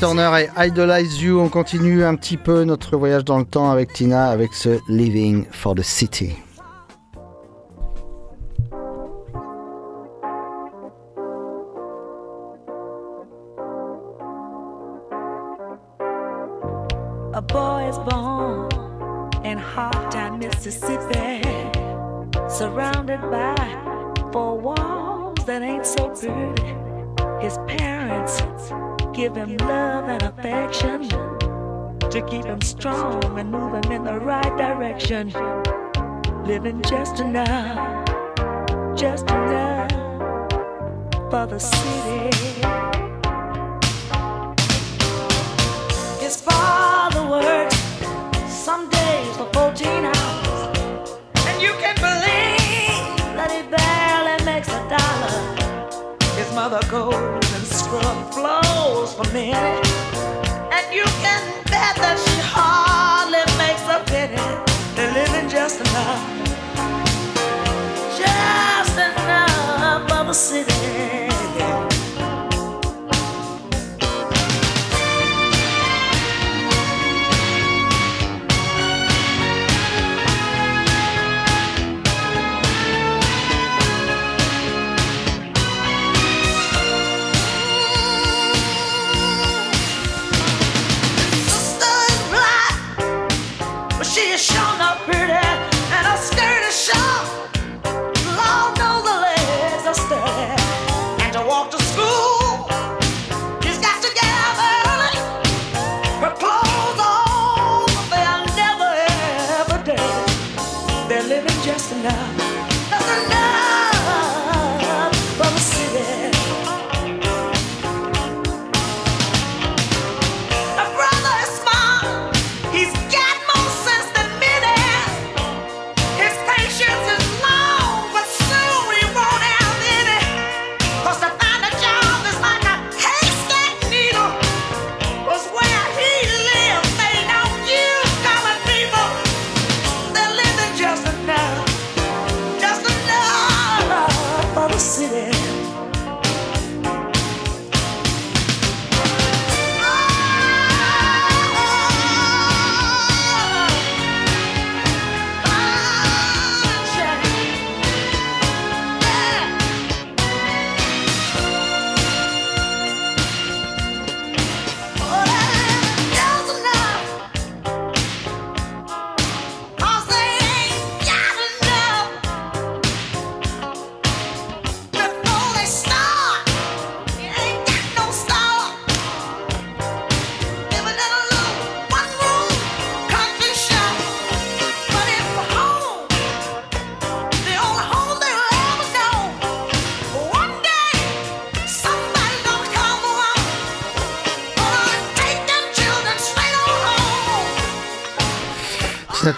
Turner 0.00 0.30
et 0.40 0.66
Idolize 0.66 1.20
You. 1.20 1.40
On 1.40 1.50
continue 1.50 2.04
un 2.04 2.14
petit 2.14 2.38
peu 2.38 2.64
notre 2.64 2.96
voyage 2.96 3.22
dans 3.22 3.38
le 3.38 3.44
temps 3.44 3.70
avec 3.70 3.92
Tina 3.92 4.30
avec 4.30 4.54
ce 4.54 4.78
Living 4.88 5.44
for 5.50 5.74
the 5.74 5.82
City. 5.82 6.36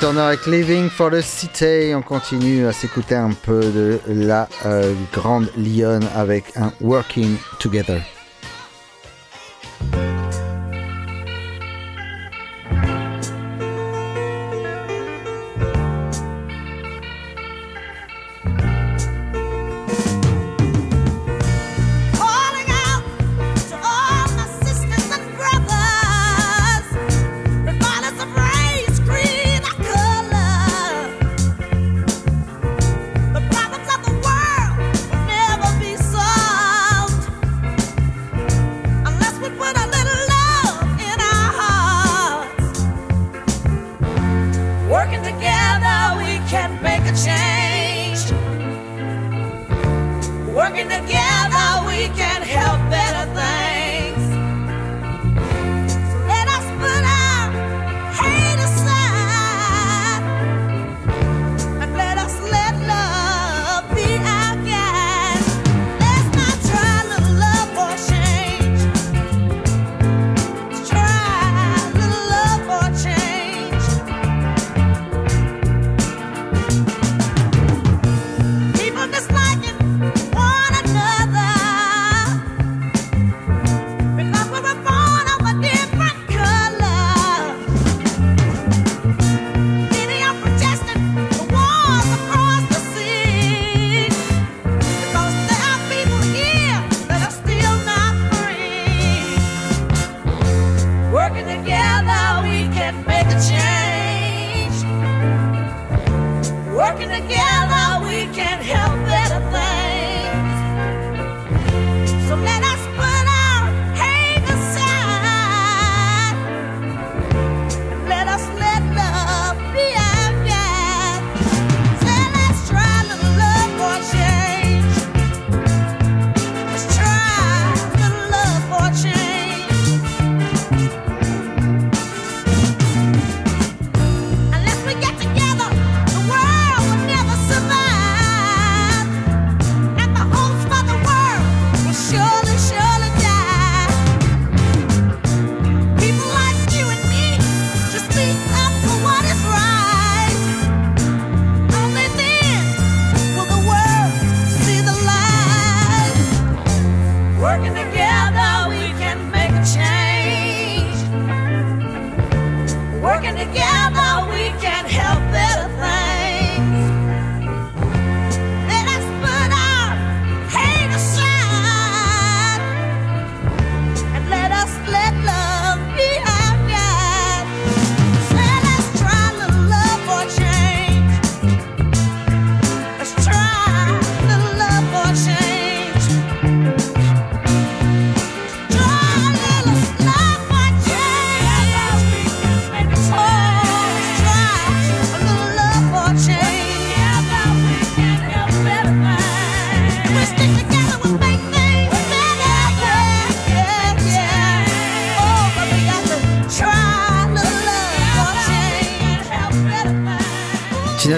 On 0.02 0.06
Turner 0.06 0.20
avec 0.22 0.46
Living 0.46 0.90
for 0.90 1.10
the 1.12 1.20
City. 1.20 1.94
On 1.94 2.02
continue 2.02 2.66
à 2.66 2.72
s'écouter 2.72 3.14
un 3.14 3.30
peu 3.30 3.60
de 3.60 4.00
la 4.08 4.48
euh, 4.66 4.94
grande 5.12 5.48
Lyon 5.56 6.00
avec 6.16 6.56
un 6.56 6.72
Working 6.80 7.36
Together. 7.60 8.02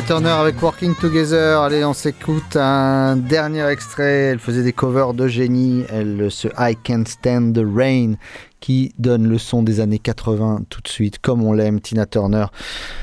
Tina 0.05 0.21
Turner 0.21 0.31
avec 0.31 0.61
Working 0.61 0.95
Together. 0.97 1.63
Allez, 1.63 1.85
on 1.85 1.95
s'écoute 1.95 2.57
un 2.57 3.17
dernier 3.17 3.67
extrait. 3.69 4.33
Elle 4.33 4.39
faisait 4.39 4.63
des 4.63 4.73
covers 4.73 5.15
de 5.15 5.29
génie. 5.29 5.85
Elle, 5.89 6.31
ce 6.31 6.49
I 6.59 6.77
Can't 6.77 7.07
Stand 7.07 7.55
the 7.55 7.65
Rain 7.65 8.15
qui 8.61 8.93
donne 8.99 9.27
le 9.27 9.39
son 9.39 9.63
des 9.63 9.81
années 9.81 9.99
80 9.99 10.63
tout 10.69 10.83
de 10.83 10.89
suite, 10.89 11.21
comme 11.21 11.43
on 11.43 11.53
l'aime, 11.53 11.81
Tina 11.81 12.05
Turner, 12.07 12.47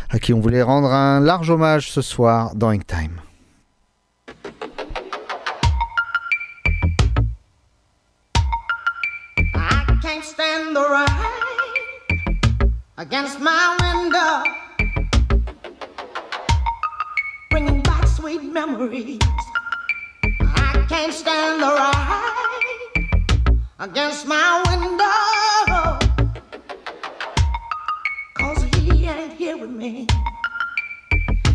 à 0.09 0.19
qui 0.19 0.33
on 0.33 0.39
voulait 0.39 0.61
rendre 0.61 0.91
un 0.91 1.19
large 1.19 1.49
hommage 1.49 1.91
ce 1.91 2.01
soir 2.01 2.55
dans 2.55 2.69
Ink 2.69 2.85
Time. 2.85 3.21
I 9.55 9.97
can't 10.01 10.23
stand 10.23 10.75
the 10.75 10.85
rain 10.87 11.07
against 12.97 13.39
my 13.39 13.75
window. 13.79 14.70
sweet 18.31 18.53
memories. 18.53 19.19
I 20.23 20.85
can't 20.87 21.13
stand 21.13 21.61
the 21.61 21.67
ride 21.67 23.09
against 23.79 24.25
my 24.25 24.63
window. 24.69 25.99
Cause 28.35 28.63
he 28.75 29.05
ain't 29.05 29.33
here 29.33 29.57
with 29.57 29.71
me. 29.71 30.07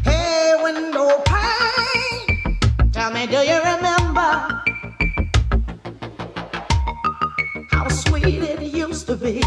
Hey, 0.05 0.55
window 0.63 1.23
pane, 1.25 2.59
tell 2.93 3.11
me, 3.11 3.27
do 3.27 3.39
you 3.39 3.59
remember 3.59 4.31
how 7.71 7.89
sweet 7.89 8.43
it 8.43 8.61
used 8.61 9.07
to 9.07 9.17
be? 9.17 9.43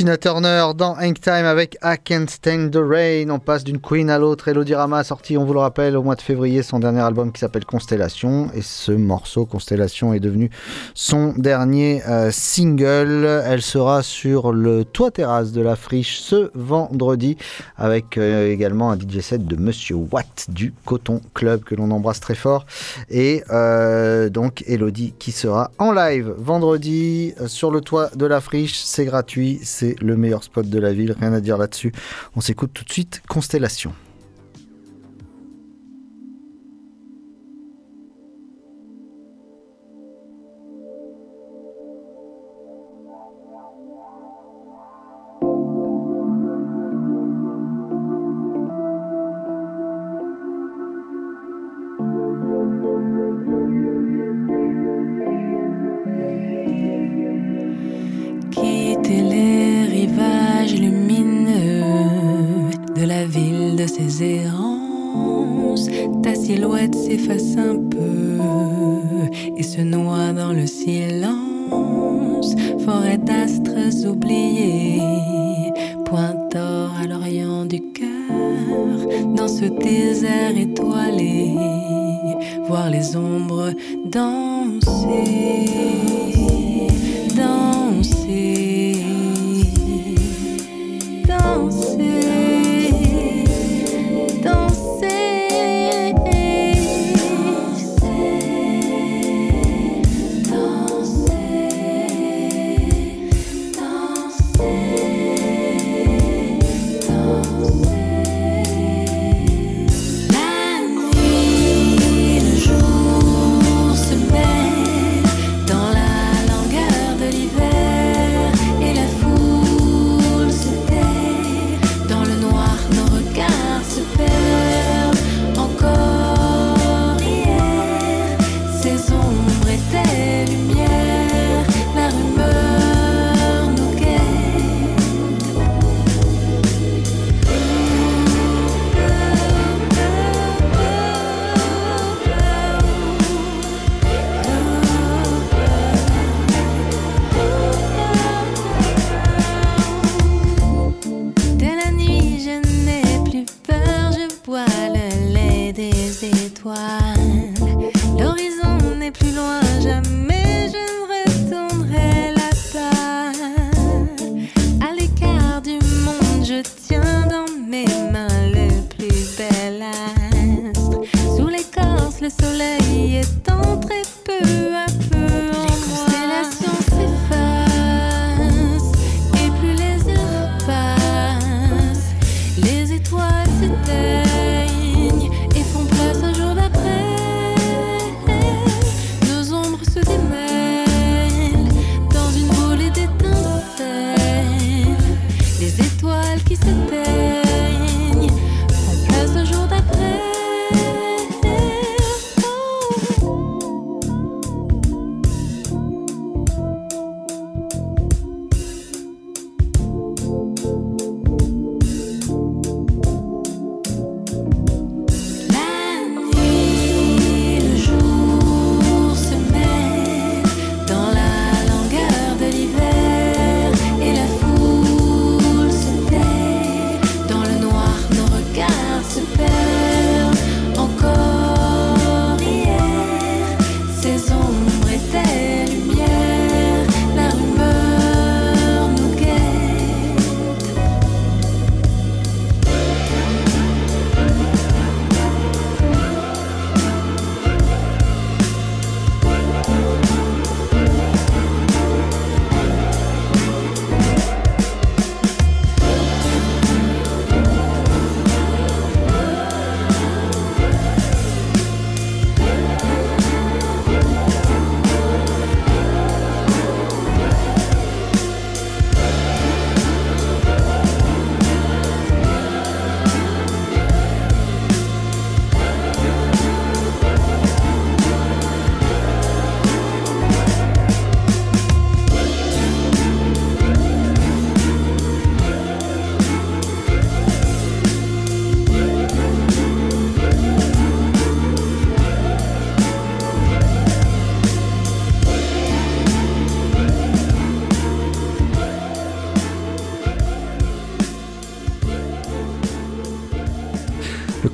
Turner 0.00 0.68
dans 0.74 0.96
Hank 0.98 1.20
Time 1.20 1.44
avec 1.44 1.76
I 1.82 1.96
Can't 2.02 2.28
Stand 2.28 2.70
the 2.70 2.80
Rain. 2.80 3.28
On 3.28 3.38
passe 3.38 3.64
d'une 3.64 3.78
queen 3.78 4.08
à 4.08 4.18
l'autre. 4.18 4.48
Elodie 4.48 4.74
Rama 4.74 4.98
a 4.98 5.04
sorti, 5.04 5.36
on 5.36 5.44
vous 5.44 5.52
le 5.52 5.60
rappelle, 5.60 5.94
au 5.94 6.02
mois 6.02 6.14
de 6.14 6.22
février 6.22 6.62
son 6.62 6.78
dernier 6.78 7.00
album 7.00 7.32
qui 7.32 7.40
s'appelle 7.40 7.66
Constellation. 7.66 8.50
Et 8.54 8.62
ce 8.62 8.92
morceau, 8.92 9.44
Constellation, 9.44 10.14
est 10.14 10.20
devenu 10.20 10.50
son 10.94 11.34
dernier 11.36 12.02
euh, 12.08 12.30
single. 12.30 13.42
Elle 13.44 13.60
sera 13.60 14.02
sur 14.02 14.52
le 14.52 14.86
toit 14.86 15.10
terrasse 15.10 15.52
de 15.52 15.60
la 15.60 15.76
friche 15.76 16.20
ce 16.20 16.50
vendredi 16.54 17.36
avec 17.76 18.16
euh, 18.16 18.50
également 18.50 18.90
un 18.90 18.98
DJ 18.98 19.20
set 19.20 19.44
de 19.44 19.56
Monsieur 19.56 19.96
Watt 19.96 20.46
du 20.48 20.72
Coton 20.86 21.20
Club 21.34 21.62
que 21.62 21.74
l'on 21.74 21.90
embrasse 21.90 22.20
très 22.20 22.34
fort. 22.34 22.64
Et 23.10 23.44
euh, 23.50 24.30
donc 24.30 24.64
Elodie 24.66 25.12
qui 25.18 25.32
sera 25.32 25.70
en 25.78 25.92
live 25.92 26.32
vendredi 26.38 27.34
sur 27.46 27.70
le 27.70 27.82
toit 27.82 28.08
de 28.14 28.24
la 28.24 28.40
friche. 28.40 28.78
C'est 28.82 29.04
gratuit, 29.04 29.60
c'est 29.62 29.89
le 30.00 30.16
meilleur 30.16 30.42
spot 30.42 30.68
de 30.68 30.78
la 30.78 30.92
ville, 30.92 31.14
rien 31.18 31.32
à 31.32 31.40
dire 31.40 31.58
là-dessus. 31.58 31.92
On 32.36 32.40
s'écoute 32.40 32.70
tout 32.72 32.84
de 32.84 32.92
suite 32.92 33.22
Constellation. 33.28 33.92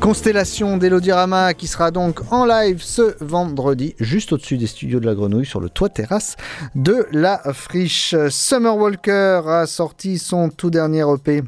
Constellation 0.07 0.77
d'Elodirama 0.77 1.53
qui 1.53 1.66
sera 1.66 1.90
donc 1.90 2.21
en 2.31 2.47
live 2.47 2.81
ce 2.81 3.16
vendredi, 3.25 3.97
juste 3.99 4.33
au-dessus 4.33 4.57
des 4.57 4.69
studios 4.69 5.01
de 5.01 5.05
la 5.05 5.16
Grenouille, 5.16 5.45
sur 5.45 5.59
le 5.59 5.69
toit 5.69 5.88
terrasse 5.88 6.37
de 6.77 7.09
la 7.11 7.42
Friche. 7.53 8.14
Summer 8.31 8.77
Walker 8.77 9.42
a 9.49 9.66
sorti 9.66 10.19
son 10.19 10.49
tout 10.49 10.71
dernier 10.71 11.05
EP 11.12 11.42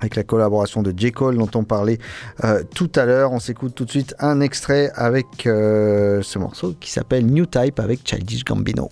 avec 0.00 0.16
la 0.16 0.24
collaboration 0.24 0.82
de 0.82 0.92
J. 0.96 1.12
Cole 1.12 1.38
dont 1.38 1.50
on 1.54 1.62
parlait 1.62 1.98
euh, 2.42 2.64
tout 2.74 2.90
à 2.96 3.04
l'heure. 3.04 3.30
On 3.30 3.38
s'écoute 3.38 3.76
tout 3.76 3.84
de 3.84 3.90
suite 3.90 4.16
un 4.18 4.40
extrait 4.40 4.90
avec 4.96 5.46
euh, 5.46 6.22
ce 6.22 6.40
morceau 6.40 6.74
qui 6.80 6.90
s'appelle 6.90 7.24
New 7.24 7.46
Type 7.46 7.78
avec 7.78 8.00
Childish 8.04 8.44
Gambino. 8.44 8.90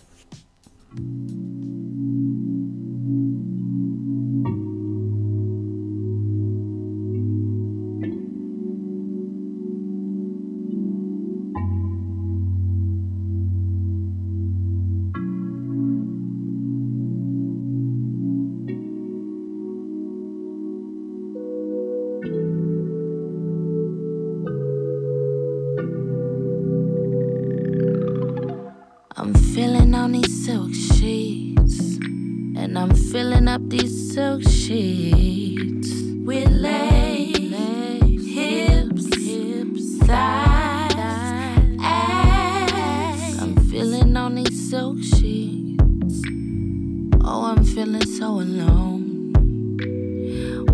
Oh, 47.32 47.44
I'm 47.44 47.62
feeling 47.62 48.04
so 48.04 48.40
alone. 48.40 49.30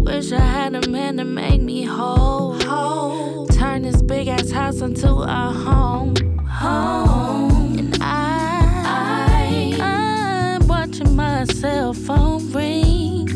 Wish 0.06 0.32
I 0.32 0.40
had 0.40 0.74
a 0.74 0.88
man 0.88 1.18
to 1.18 1.24
make 1.24 1.60
me 1.60 1.82
whole. 1.84 2.58
whole. 2.62 3.46
Turn 3.48 3.82
this 3.82 4.00
big 4.00 4.28
ass 4.28 4.50
house 4.50 4.80
into 4.80 5.06
a 5.06 5.52
home. 5.52 6.14
Home. 6.48 7.78
And 7.78 7.98
I, 8.00 8.62
I, 8.86 9.78
I'm 9.82 10.66
watching 10.66 11.14
my 11.14 11.44
cell 11.44 11.92
phone 11.92 12.50
ring. 12.50 13.28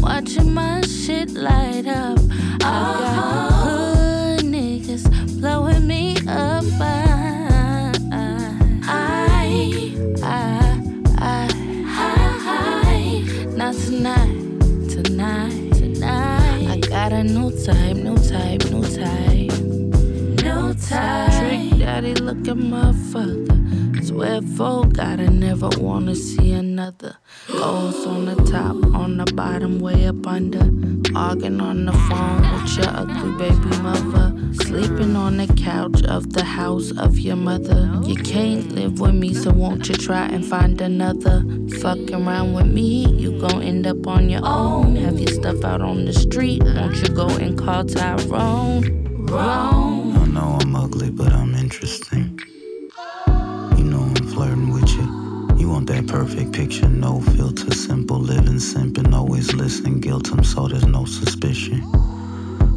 Watching 0.00 0.52
my 0.52 0.80
shit 0.80 1.30
light 1.34 1.86
up. 1.86 2.18
I 2.18 2.58
got 2.58 2.64
uh-huh. 2.64 3.64
hood 3.64 4.40
niggas 4.40 5.40
blowing 5.40 5.86
me 5.86 6.16
up. 6.26 6.64
I, 6.80 7.13
got 17.04 17.12
a 17.12 17.22
new 17.22 17.50
type, 17.62 17.96
new 17.96 18.16
type, 18.16 18.64
new 18.70 18.82
type, 18.82 19.52
new 20.42 20.72
type. 20.72 21.32
Trick 21.38 21.78
daddy 21.78 22.14
looking 22.14 22.70
motherfucker. 22.70 24.02
Swear 24.02 24.40
for 24.40 24.86
God, 24.86 25.20
I 25.20 25.26
never 25.26 25.68
wanna 25.76 26.14
see 26.14 26.52
another. 26.52 27.18
Goals 27.46 28.06
on 28.06 28.24
the 28.24 28.36
top, 28.50 28.76
on 28.94 29.18
the 29.18 29.30
bottom, 29.34 29.78
way 29.78 30.06
up 30.06 30.26
under. 30.26 30.70
Arguing 31.14 31.60
on 31.60 31.84
the 31.84 31.92
phone 31.92 32.40
with 32.40 32.76
your 32.76 32.88
ugly 32.88 33.32
baby 33.36 33.76
mother. 33.82 34.32
Sleeping 34.54 35.14
on 35.14 35.36
the 35.36 35.46
couch 35.54 36.02
of 36.04 36.32
the 36.32 36.42
house 36.42 36.90
of 36.96 37.18
your 37.18 37.36
mother. 37.36 38.00
You 38.04 38.16
can't 38.16 38.72
live 38.72 38.98
with 38.98 39.14
me, 39.14 39.34
so 39.34 39.52
won't 39.52 39.88
you 39.88 39.94
try 39.94 40.26
and 40.26 40.44
find 40.44 40.80
another? 40.80 41.44
Fucking 41.80 42.14
around 42.14 42.54
with 42.54 42.66
me, 42.66 43.06
you 43.08 43.38
gon' 43.38 43.62
end 43.62 43.86
up 43.86 44.06
on 44.06 44.30
your 44.30 44.44
own. 44.44 44.96
Have 44.96 45.18
your 45.18 45.28
stuff 45.28 45.64
out 45.64 45.82
on 45.82 46.06
the 46.06 46.14
street, 46.14 46.62
won't 46.62 46.96
you 46.96 47.08
go 47.08 47.28
and 47.28 47.58
call 47.58 47.84
Tyrone? 47.84 49.26
Wrong. 49.26 50.16
I 50.16 50.26
know 50.26 50.58
I'm 50.62 50.74
ugly, 50.74 51.10
but 51.10 51.32
I'm 51.32 51.54
interesting. 51.54 52.40
Want 55.84 56.06
that 56.06 56.12
perfect 56.12 56.52
picture, 56.52 56.88
no 56.88 57.20
filter, 57.20 57.72
simple 57.74 58.18
living, 58.18 58.58
simping, 58.58 59.12
always 59.12 59.52
listening, 59.52 60.00
guilt 60.00 60.28
him 60.28 60.42
so 60.42 60.66
there's 60.68 60.86
no 60.86 61.04
suspicion. 61.04 61.82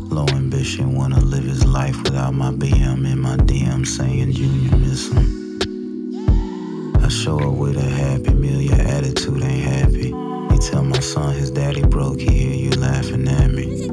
Low 0.09 0.25
ambition, 0.29 0.95
wanna 0.95 1.19
live 1.21 1.43
his 1.43 1.65
life 1.65 2.01
without 2.03 2.33
my 2.33 2.51
BM 2.51 3.05
in 3.05 3.19
my 3.19 3.37
DM 3.37 3.85
saying 3.85 4.33
Junior 4.33 4.77
miss 4.77 5.11
him. 5.11 5.59
I 7.01 7.07
show 7.07 7.39
up 7.39 7.55
with 7.55 7.77
a 7.77 7.89
happy 7.89 8.33
meal, 8.33 8.61
your 8.61 8.81
attitude 8.81 9.43
ain't 9.43 9.63
happy. 9.63 10.09
You 10.09 10.59
tell 10.59 10.83
my 10.83 10.99
son 10.99 11.35
his 11.35 11.51
daddy 11.51 11.83
broke, 11.83 12.19
he 12.19 12.29
hear 12.29 12.55
you 12.55 12.71
laughing 12.71 13.27
at 13.27 13.51
me. 13.51 13.89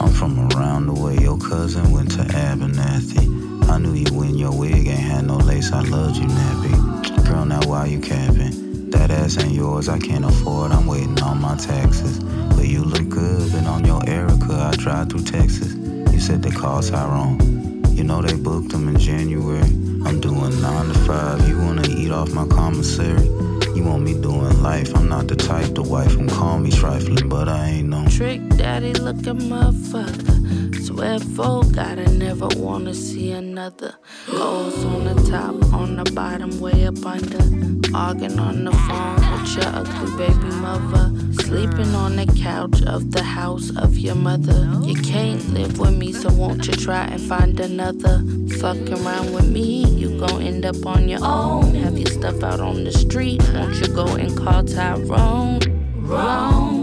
I'm 0.00 0.12
from 0.12 0.48
around 0.52 0.86
the 0.86 0.94
way 0.94 1.16
your 1.18 1.38
cousin 1.38 1.92
went 1.92 2.10
to 2.12 2.22
Abernathy. 2.22 3.68
I 3.68 3.78
knew 3.78 3.92
you 3.92 4.12
when 4.18 4.36
your 4.36 4.52
wig 4.52 4.88
ain't 4.88 4.98
had 4.98 5.26
no 5.26 5.36
lace, 5.36 5.70
I 5.72 5.80
loved 5.82 6.16
you 6.16 6.26
nappy. 6.26 6.99
Now 7.50 7.58
why 7.66 7.86
you 7.86 7.98
capping? 7.98 8.90
That 8.90 9.10
ass 9.10 9.36
ain't 9.36 9.52
yours, 9.52 9.88
I 9.88 9.98
can't 9.98 10.24
afford, 10.24 10.70
I'm 10.70 10.86
waiting 10.86 11.20
on 11.20 11.40
my 11.40 11.56
taxes. 11.56 12.20
But 12.20 12.68
you 12.68 12.84
look 12.84 13.08
good, 13.08 13.50
been 13.50 13.66
on 13.66 13.84
your 13.84 14.08
Erica, 14.08 14.70
I 14.72 14.76
drive 14.76 15.08
through 15.10 15.24
Texas. 15.24 15.74
You 16.12 16.20
said 16.20 16.44
they 16.44 16.52
called 16.52 16.86
Tyrone. 16.86 17.82
You 17.96 18.04
know 18.04 18.22
they 18.22 18.36
booked 18.36 18.68
them 18.68 18.86
in 18.86 18.96
January. 19.00 19.68
I'm 20.06 20.20
doing 20.20 20.62
nine 20.62 20.86
to 20.90 20.98
five, 21.00 21.48
you 21.48 21.58
wanna 21.58 21.88
eat 21.88 22.12
off 22.12 22.30
my 22.30 22.46
commissary? 22.46 23.26
You 23.74 23.82
want 23.82 24.04
me 24.04 24.12
doing 24.12 24.62
life, 24.62 24.94
I'm 24.94 25.08
not 25.08 25.26
the 25.26 25.34
type 25.34 25.74
to 25.74 25.82
wife 25.82 26.16
and 26.16 26.30
call 26.30 26.60
me 26.60 26.70
trifling, 26.70 27.28
but 27.28 27.48
I 27.48 27.66
ain't 27.66 27.88
no 27.88 28.06
Trick 28.06 28.42
daddy 28.50 28.92
looking 28.92 29.40
motherfucker. 29.50 30.59
Swear 30.90 31.20
for 31.20 31.62
God, 31.62 32.00
I 32.00 32.06
never 32.06 32.48
wanna 32.56 32.94
see 32.94 33.30
another. 33.30 33.94
Goals 34.28 34.84
on 34.84 35.04
the 35.04 35.14
top, 35.30 35.72
on 35.72 35.94
the 35.94 36.10
bottom, 36.12 36.58
way 36.58 36.84
up 36.84 37.06
under. 37.06 37.38
Arguing 37.94 38.40
on 38.40 38.64
the 38.64 38.72
phone 38.72 39.14
with 39.30 39.54
your 39.54 39.66
ugly 39.72 40.16
baby 40.18 40.50
mother. 40.56 41.12
Sleeping 41.44 41.94
on 41.94 42.16
the 42.16 42.26
couch 42.42 42.82
of 42.82 43.12
the 43.12 43.22
house 43.22 43.70
of 43.76 43.98
your 43.98 44.16
mother. 44.16 44.68
You 44.82 44.96
can't 44.96 45.54
live 45.54 45.78
with 45.78 45.96
me, 45.96 46.12
so 46.12 46.28
won't 46.32 46.66
you 46.66 46.72
try 46.72 47.04
and 47.04 47.20
find 47.20 47.60
another? 47.60 48.24
Fucking 48.58 49.06
around 49.06 49.32
with 49.32 49.48
me, 49.48 49.86
you 49.86 50.18
gon' 50.18 50.42
end 50.42 50.66
up 50.66 50.84
on 50.84 51.08
your 51.08 51.24
own. 51.24 51.72
Have 51.76 51.96
your 51.96 52.10
stuff 52.10 52.42
out 52.42 52.58
on 52.58 52.82
the 52.82 52.92
street, 52.92 53.40
won't 53.54 53.76
you 53.76 53.86
go 53.94 54.06
and 54.16 54.36
call 54.36 54.64
Tyrone? 54.64 55.60
Wrong. 56.02 56.79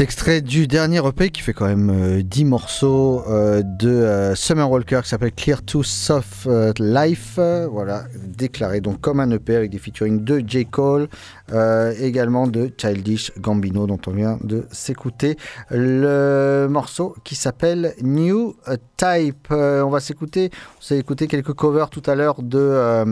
Extrait 0.00 0.40
du 0.40 0.66
dernier 0.66 0.98
EP 1.06 1.30
qui 1.30 1.40
fait 1.40 1.52
quand 1.52 1.66
même 1.66 1.88
euh, 1.88 2.22
10 2.22 2.44
morceaux 2.46 3.22
euh, 3.28 3.62
de 3.62 3.88
euh, 3.88 4.34
Summer 4.34 4.68
Walker 4.68 5.00
qui 5.04 5.08
s'appelle 5.08 5.32
Clear 5.32 5.62
to 5.62 5.84
Soft 5.84 6.46
euh, 6.48 6.72
Life. 6.80 7.36
euh, 7.38 7.68
voilà, 7.70 8.04
déclaré 8.26 8.80
donc 8.80 9.00
comme 9.00 9.20
un 9.20 9.30
EP 9.30 9.54
avec 9.54 9.70
des 9.70 9.78
featuring 9.78 10.24
de 10.24 10.42
J. 10.44 10.66
Cole, 10.66 11.08
euh, 11.52 11.94
également 12.00 12.48
de 12.48 12.70
Childish 12.76 13.30
Gambino 13.38 13.86
dont 13.86 14.00
on 14.08 14.10
vient 14.10 14.36
de 14.42 14.66
s'écouter 14.72 15.36
le 15.70 16.66
morceau 16.68 17.14
qui 17.22 17.36
s'appelle 17.36 17.94
New 18.02 18.56
Type. 18.96 19.46
Euh, 19.52 19.82
on 19.82 19.90
va 19.90 20.00
s'écouter, 20.00 20.50
on 20.78 20.82
s'est 20.82 20.98
écouté 20.98 21.28
quelques 21.28 21.52
covers 21.52 21.88
tout 21.88 22.02
à 22.06 22.16
l'heure 22.16 22.42
de, 22.42 22.58
euh, 22.58 23.04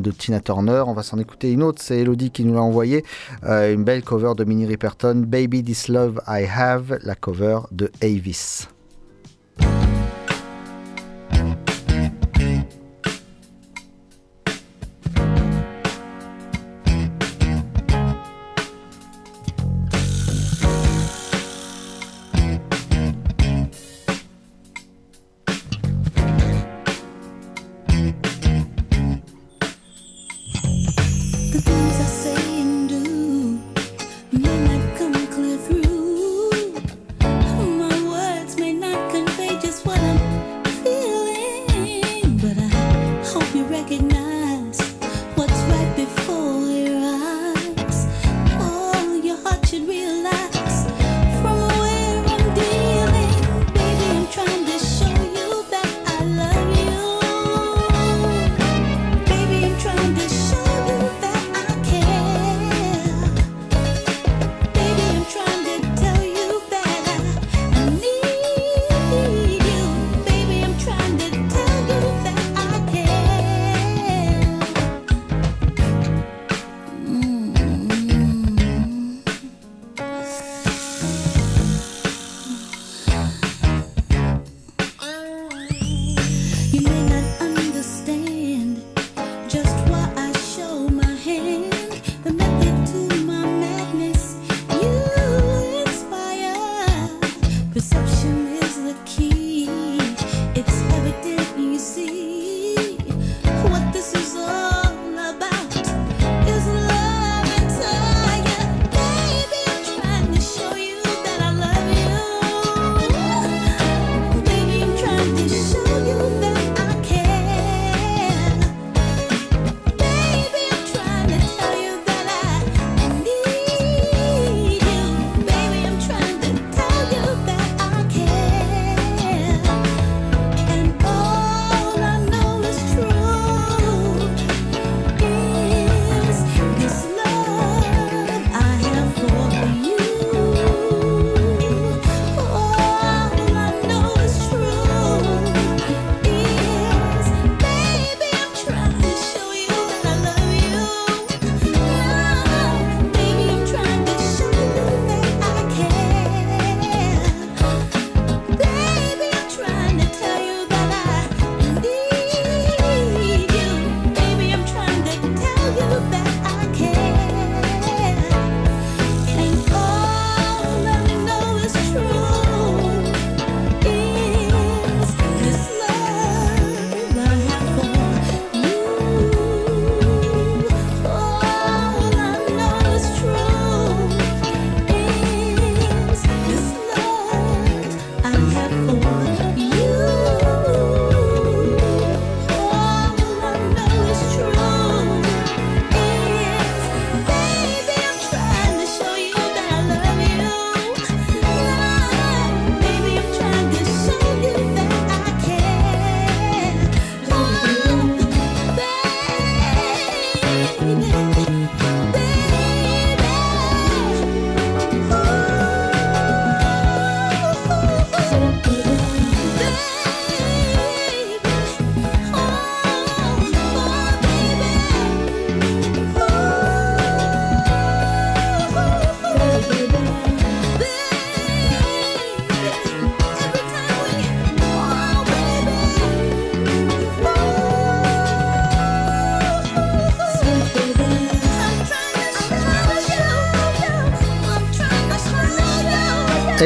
de 0.00 0.10
Tina 0.10 0.40
Turner. 0.40 0.82
On 0.86 0.94
va 0.94 1.04
s'en 1.04 1.18
écouter 1.18 1.52
une 1.52 1.62
autre, 1.62 1.80
c'est 1.80 1.98
Elodie 2.00 2.32
qui 2.32 2.44
nous 2.44 2.54
l'a 2.54 2.62
envoyé. 2.62 3.04
Euh, 3.44 3.72
une 3.72 3.84
belle 3.84 4.02
cover 4.02 4.32
de 4.36 4.42
Minnie 4.44 4.66
Riperton, 4.66 5.22
Baby 5.24 5.62
This 5.62 5.88
I 6.26 6.46
Have, 6.46 6.98
la 7.02 7.14
cover 7.14 7.60
de 7.70 7.90
Avis. 8.02 8.68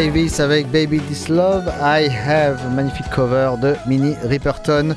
Avec 0.02 0.66
Baby 0.72 0.98
This 0.98 1.28
Love. 1.28 1.68
I 1.80 2.08
Have, 2.08 2.58
magnifique 2.74 3.08
cover 3.10 3.52
de 3.62 3.76
Minnie 3.86 4.16
Riperton. 4.24 4.96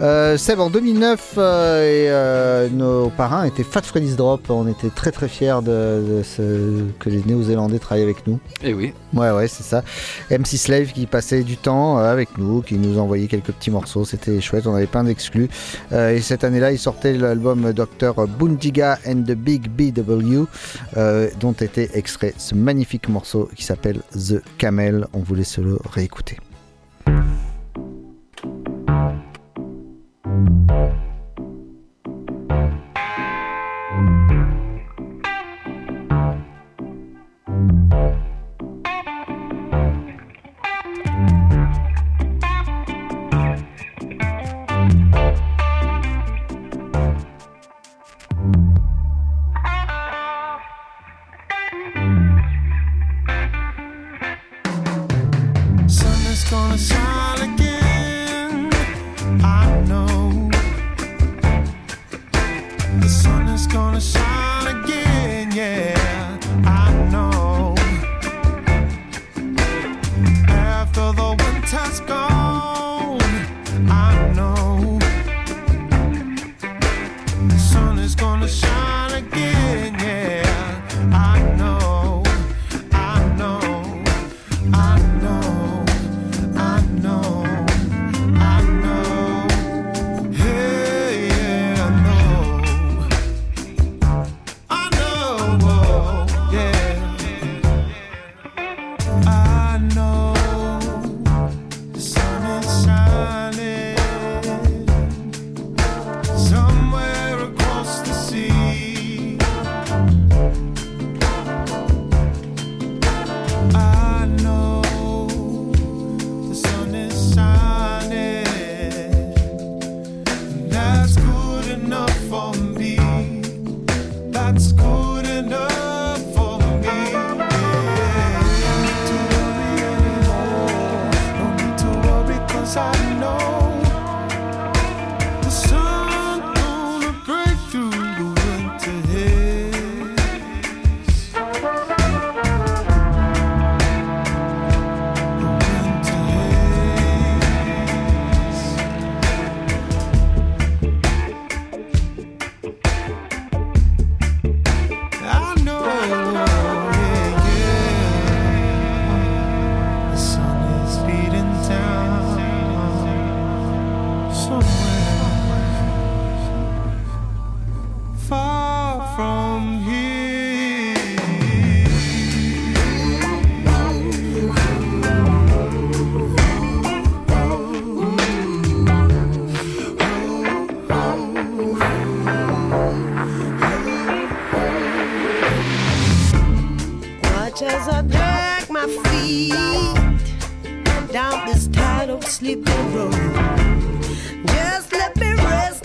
Euh, 0.00 0.36
en 0.58 0.70
2009, 0.70 1.34
euh, 1.38 1.82
et, 1.82 2.10
euh, 2.10 2.68
nos 2.70 3.10
parrains 3.10 3.44
étaient 3.44 3.62
Fat 3.62 3.82
Freddy's 3.82 4.16
Drop. 4.16 4.48
On 4.50 4.68
était 4.68 4.90
très 4.90 5.10
très 5.10 5.28
fiers 5.28 5.60
de, 5.62 6.22
ce, 6.22 6.84
que 6.98 7.08
les 7.08 7.22
Néo-Zélandais 7.24 7.78
travaillent 7.78 8.02
avec 8.04 8.26
nous. 8.26 8.38
Et 8.62 8.74
oui. 8.74 8.92
Ouais, 9.14 9.30
ouais, 9.30 9.48
c'est 9.48 9.62
ça. 9.62 9.82
MC 10.30 10.56
Slave 10.56 10.92
qui 10.92 11.06
passait 11.06 11.42
du 11.42 11.56
temps 11.56 11.98
euh, 11.98 12.12
avec 12.12 12.36
nous, 12.38 12.62
qui 12.62 12.74
nous 12.76 12.98
envoyait 12.98 13.26
quelques 13.26 13.52
petits 13.52 13.70
morceaux. 13.70 14.04
C'était 14.04 14.40
chouette, 14.40 14.66
on 14.66 14.74
avait 14.74 14.86
plein 14.86 15.04
d'exclus. 15.04 15.48
et 15.92 16.20
cette 16.20 16.44
année-là, 16.44 16.72
il 16.72 16.78
sortait 16.78 17.14
l'album 17.14 17.72
Dr. 17.72 18.26
Bundiga 18.26 18.98
and 19.06 19.22
the 19.22 19.32
Big 19.32 19.68
BW, 19.68 20.44
dont 21.40 21.52
était 21.52 21.90
extrait 21.94 22.34
ce 22.36 22.54
magnifique 22.54 23.08
morceau 23.08 23.48
qui 23.54 23.64
s'appelle 23.64 24.00
The 24.12 24.42
Camel. 24.58 25.06
On 25.12 25.20
voulait 25.20 25.44
se 25.44 25.60
le 25.60 25.78
réécouter. 25.92 26.36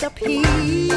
masterpiece. 0.02 0.91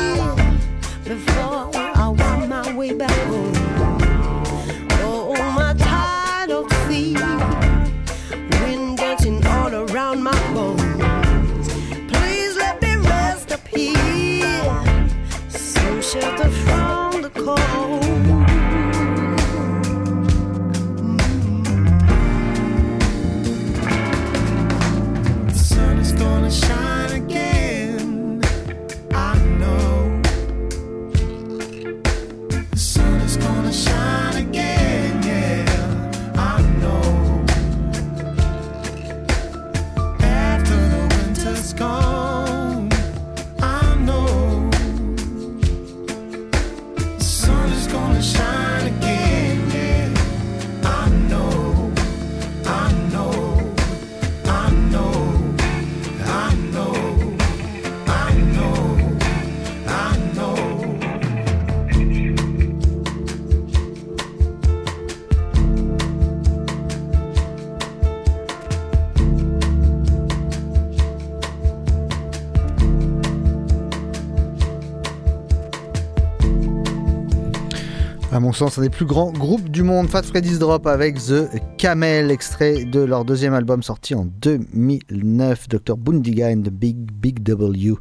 Sens, 78.54 78.78
un 78.78 78.82
des 78.82 78.90
plus 78.90 79.04
grands 79.04 79.32
groupes 79.32 79.68
du 79.68 79.82
monde, 79.82 80.08
Fat 80.08 80.22
Freddy's 80.22 80.58
Drop 80.58 80.86
avec 80.86 81.16
The 81.16 81.48
Camel, 81.76 82.30
extrait 82.30 82.84
de 82.84 83.00
leur 83.00 83.24
deuxième 83.24 83.54
album 83.54 83.82
sorti 83.82 84.14
en 84.14 84.24
2009, 84.24 85.68
Dr. 85.68 85.96
Bundiga 85.96 86.48
and 86.48 86.62
the 86.62 86.70
Big 86.70 86.96
Big 87.12 87.42
W. 87.42 87.94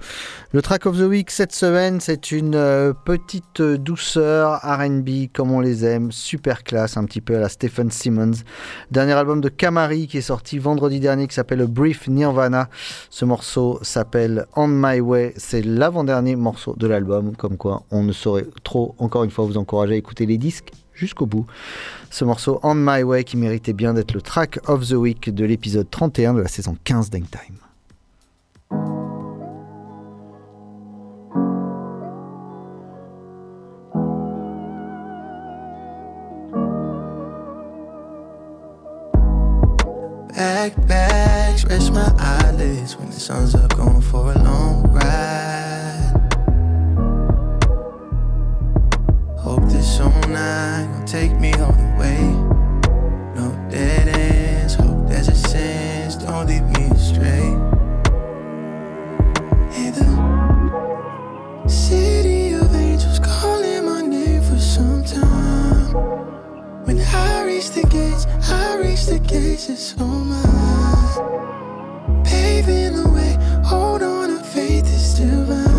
Le 0.56 0.62
track 0.62 0.86
of 0.86 1.00
the 1.00 1.02
week 1.10 1.32
cette 1.32 1.52
semaine, 1.52 2.00
c'est 2.00 2.32
une 2.32 2.54
euh, 2.54 2.94
petite 2.94 3.60
douceur 3.60 4.60
RB 4.62 5.32
comme 5.34 5.52
on 5.52 5.60
les 5.60 5.84
aime, 5.84 6.12
super 6.12 6.64
classe, 6.64 6.96
un 6.96 7.06
petit 7.06 7.22
peu 7.22 7.38
à 7.38 7.40
la 7.40 7.50
Stephen 7.50 7.90
Simmons. 7.90 8.44
Dernier 8.92 9.14
album 9.14 9.42
de 9.42 9.50
Kamari 9.50 10.06
qui 10.06 10.20
est 10.20 10.22
sorti 10.22 10.60
vendredi 10.60 11.00
dernier 11.00 11.28
qui 11.28 11.34
s'appelle 11.34 11.66
Brief 11.66 12.08
Nirvana. 12.08 12.70
Ce 13.10 13.26
morceau 13.26 13.80
s'appelle 13.82 14.46
On 14.56 14.68
My 14.68 15.00
Way, 15.00 15.34
c'est 15.38 15.64
l'avant-dernier 15.64 16.36
morceau 16.36 16.76
de 16.78 16.86
l'album, 16.86 17.36
comme 17.36 17.58
quoi 17.58 17.82
on 17.90 18.04
ne 18.04 18.12
saurait 18.12 18.46
trop, 18.64 18.94
encore 19.00 19.24
une 19.24 19.32
fois, 19.32 19.46
vous 19.46 19.58
encourager 19.58 19.96
à 19.96 19.98
écouter 19.98 20.28
les 20.28 20.38
disques 20.38 20.70
jusqu'au 20.94 21.26
bout. 21.26 21.48
Ce 22.12 22.26
morceau 22.26 22.60
On 22.62 22.76
My 22.76 23.02
Way 23.02 23.24
qui 23.24 23.38
méritait 23.38 23.74
bien 23.74 23.96
d'être 23.96 24.14
le 24.14 24.22
track 24.22 24.60
of 24.70 24.88
the 24.88 24.94
week 24.94 25.34
de 25.34 25.46
l'épisode 25.46 25.90
31 25.90 26.36
de 26.36 26.42
la 26.42 26.48
saison 26.48 26.78
15 26.84 27.10
d'Hangtime. 27.10 27.73
Back, 40.64 40.88
back, 40.88 41.60
stretch 41.60 41.92
my 41.92 42.10
eyelids 42.18 42.96
when 42.96 43.10
the 43.10 43.20
sun's 43.20 43.54
up, 43.54 43.76
going 43.76 44.00
for 44.00 44.32
a 44.32 44.38
long 44.44 44.84
ride. 44.94 46.14
Hope 49.40 49.64
this 49.64 50.00
all 50.00 50.10
night 50.30 50.88
gon' 50.90 51.06
take 51.06 51.33
reach 67.64 67.72
the 67.72 67.88
gates, 67.88 68.28
I 68.50 68.76
reach 68.78 69.06
the 69.06 69.20
gates, 69.20 69.70
it's 69.70 69.96
all 70.00 70.08
mine. 70.08 70.44
Paving 72.26 72.96
the 72.96 73.10
way, 73.10 73.38
hold 73.64 74.04
on, 74.04 74.32
our 74.32 74.44
faith 74.44 74.86
is 74.86 75.14
divine. 75.18 75.73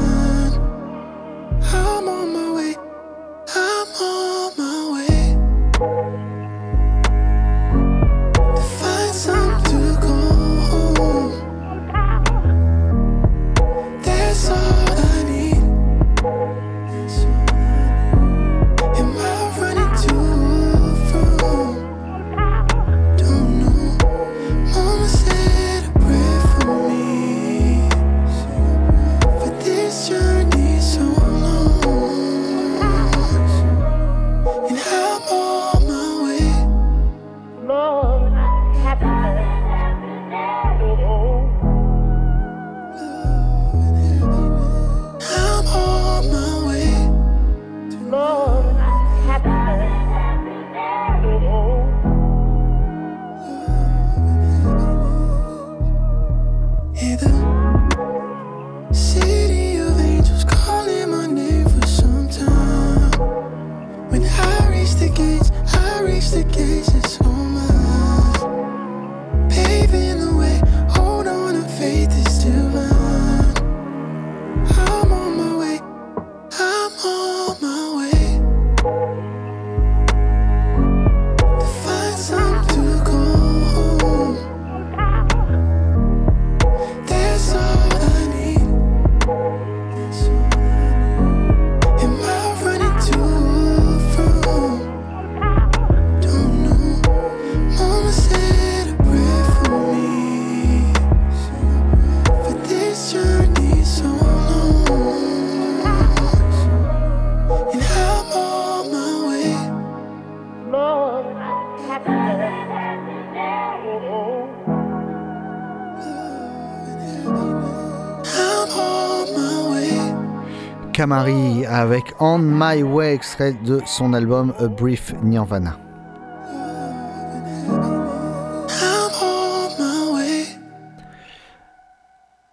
Avec 121.13 122.15
On 122.19 122.39
My 122.39 122.83
Way, 122.83 123.15
extrait 123.15 123.53
de 123.65 123.81
son 123.85 124.15
album 124.15 124.55
A 124.59 124.69
Brief 124.69 125.13
Nirvana. 125.23 125.84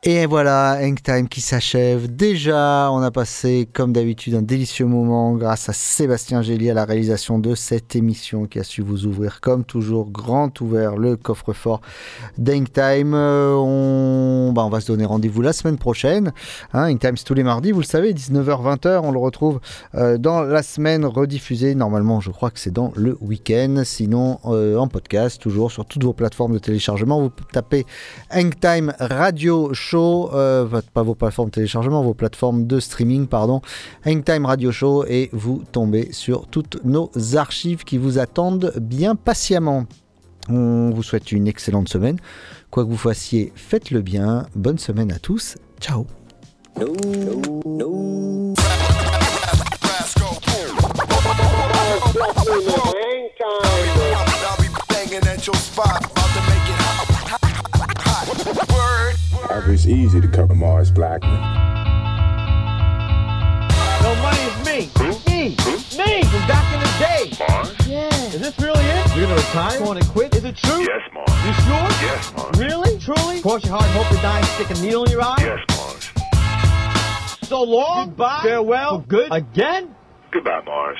Et 0.04 0.26
voilà, 0.26 0.80
Hang 0.82 1.00
Time 1.00 1.28
qui 1.28 1.42
s'achève. 1.42 2.08
Déjà, 2.16 2.90
on 2.92 3.04
a 3.04 3.12
passé, 3.12 3.70
comme 3.72 3.94
d'habitude, 3.94 4.34
un 4.34 4.42
délicieux 4.42 4.88
moment 4.88 5.36
grâce 5.36 5.70
à 5.70 5.74
Sébastien 5.74 6.42
Gély 6.42 6.72
à 6.72 6.74
la 6.74 6.86
réalisation 6.86 7.38
de 7.38 7.54
cette 7.54 7.96
émission 7.96 8.48
qui 8.48 8.58
a 8.58 8.64
su 8.64 8.82
vous 8.82 9.06
ouvrir, 9.06 9.42
comme 9.42 9.64
toujours, 9.64 10.10
grand 10.10 10.60
ouvert 10.60 10.98
le 10.98 11.18
coffre-fort 11.18 11.82
d'Hang 12.40 12.64
Time. 12.64 13.14
Euh, 13.14 13.54
on, 13.54 14.54
bah, 14.54 14.66
on 14.66 14.70
va 14.70 14.82
se 14.82 14.88
donner 14.88 15.06
rendez-vous 15.06 15.44
la 15.44 15.54
semaine 15.54 15.78
prochaine. 15.78 16.34
Hein, 16.74 16.98
Time, 16.98 17.16
c'est 17.16 17.24
tous 17.24 17.36
les 17.36 17.44
mardis, 17.44 17.72
vous 17.72 17.82
le 17.82 17.86
savez, 17.86 18.12
19h-20h. 18.12 19.02
On 19.04 19.12
le 19.12 19.20
retrouve 19.20 19.60
euh, 19.94 20.18
dans 20.18 20.42
la 20.42 20.64
semaine 20.64 21.06
rediffusée. 21.06 21.76
Normalement, 21.76 22.22
je 22.22 22.32
crois 22.32 22.50
que 22.50 22.60
c'est 22.60 22.74
dans 22.74 22.92
le 22.96 23.20
week-end. 23.22 23.84
Sinon, 23.86 24.40
euh, 24.46 24.78
en 24.78 24.88
podcast, 24.88 25.40
toujours 25.40 25.72
sur 25.72 25.86
toutes 25.86 26.04
vos 26.04 26.14
plateformes 26.14 26.54
de 26.54 26.60
téléchargement. 26.60 27.22
Vous 27.22 27.30
tapez 27.52 27.86
Hang 28.32 28.52
Time 28.60 28.96
Radio 29.00 29.76
euh, 29.94 30.82
pas 30.94 31.04
vos 31.04 31.16
plateformes 31.16 31.50
de 31.50 31.56
téléchargement, 31.56 32.02
vos 32.04 32.14
plateformes 32.14 32.66
de 32.68 32.80
streaming, 32.80 33.28
pardon, 33.28 33.62
Hangtime 34.06 34.46
Radio 34.46 34.72
Show, 34.72 35.06
et 35.08 35.30
vous 35.34 35.64
tombez 35.72 36.12
sur 36.12 36.48
toutes 36.48 36.84
nos 36.84 37.12
archives 37.36 37.84
qui 37.84 37.98
vous 37.98 38.20
attendent 38.20 38.74
bien 38.80 39.16
patiemment. 39.16 39.86
On 40.50 40.90
vous 40.90 41.04
souhaite 41.04 41.32
une 41.32 41.48
excellente 41.48 41.90
semaine. 41.90 42.18
Quoi 42.70 42.84
que 42.84 42.90
vous 42.90 42.98
fassiez, 42.98 43.52
faites-le 43.56 44.02
bien. 44.02 44.48
Bonne 44.56 44.80
semaine 44.80 45.12
à 45.12 45.20
tous. 45.20 45.58
Ciao. 45.80 46.06
It's 59.54 59.86
easy 59.86 60.22
to 60.22 60.28
cover 60.30 60.56
Mars 60.56 60.90
Blackman. 60.92 61.34
No 64.02 64.16
money 64.22 64.40
is 64.40 64.66
me. 64.66 64.90
Me. 65.28 65.50
Me 65.98 66.24
from 66.24 66.48
back 66.48 66.74
in 66.74 66.80
the 66.80 66.90
day. 67.00 67.34
Mars? 67.38 67.76
Yeah. 67.88 68.08
Is 68.34 68.40
this 68.40 68.58
really 68.60 68.80
it? 68.80 69.14
You're 69.16 69.26
gonna 69.26 69.36
retire? 69.36 69.78
Going 69.80 70.00
to 70.02 70.08
quit? 70.10 70.34
Is 70.36 70.46
it 70.46 70.56
true? 70.56 70.80
Yes, 70.80 71.02
Mars. 71.14 71.30
You 71.46 71.54
sure? 71.66 71.90
Yes, 72.02 72.32
Mars. 72.34 72.58
Really? 72.60 72.98
Truly? 73.00 73.42
Cross 73.42 73.66
your 73.66 73.74
heart 73.74 73.84
and 73.84 73.94
hope 73.94 74.08
to 74.08 74.16
die 74.22 74.38
and 74.38 74.48
stick 74.48 74.70
a 74.70 74.74
needle 74.82 75.04
in 75.04 75.12
your 75.12 75.22
eye? 75.22 75.36
Yes, 75.40 75.60
Mars. 75.78 76.10
So 77.50 77.62
long. 77.62 78.06
Goodbye. 78.08 78.40
Farewell. 78.44 79.02
For 79.02 79.08
good. 79.08 79.28
Again? 79.32 79.94
Goodbye, 80.32 80.62
Mars. 80.66 80.98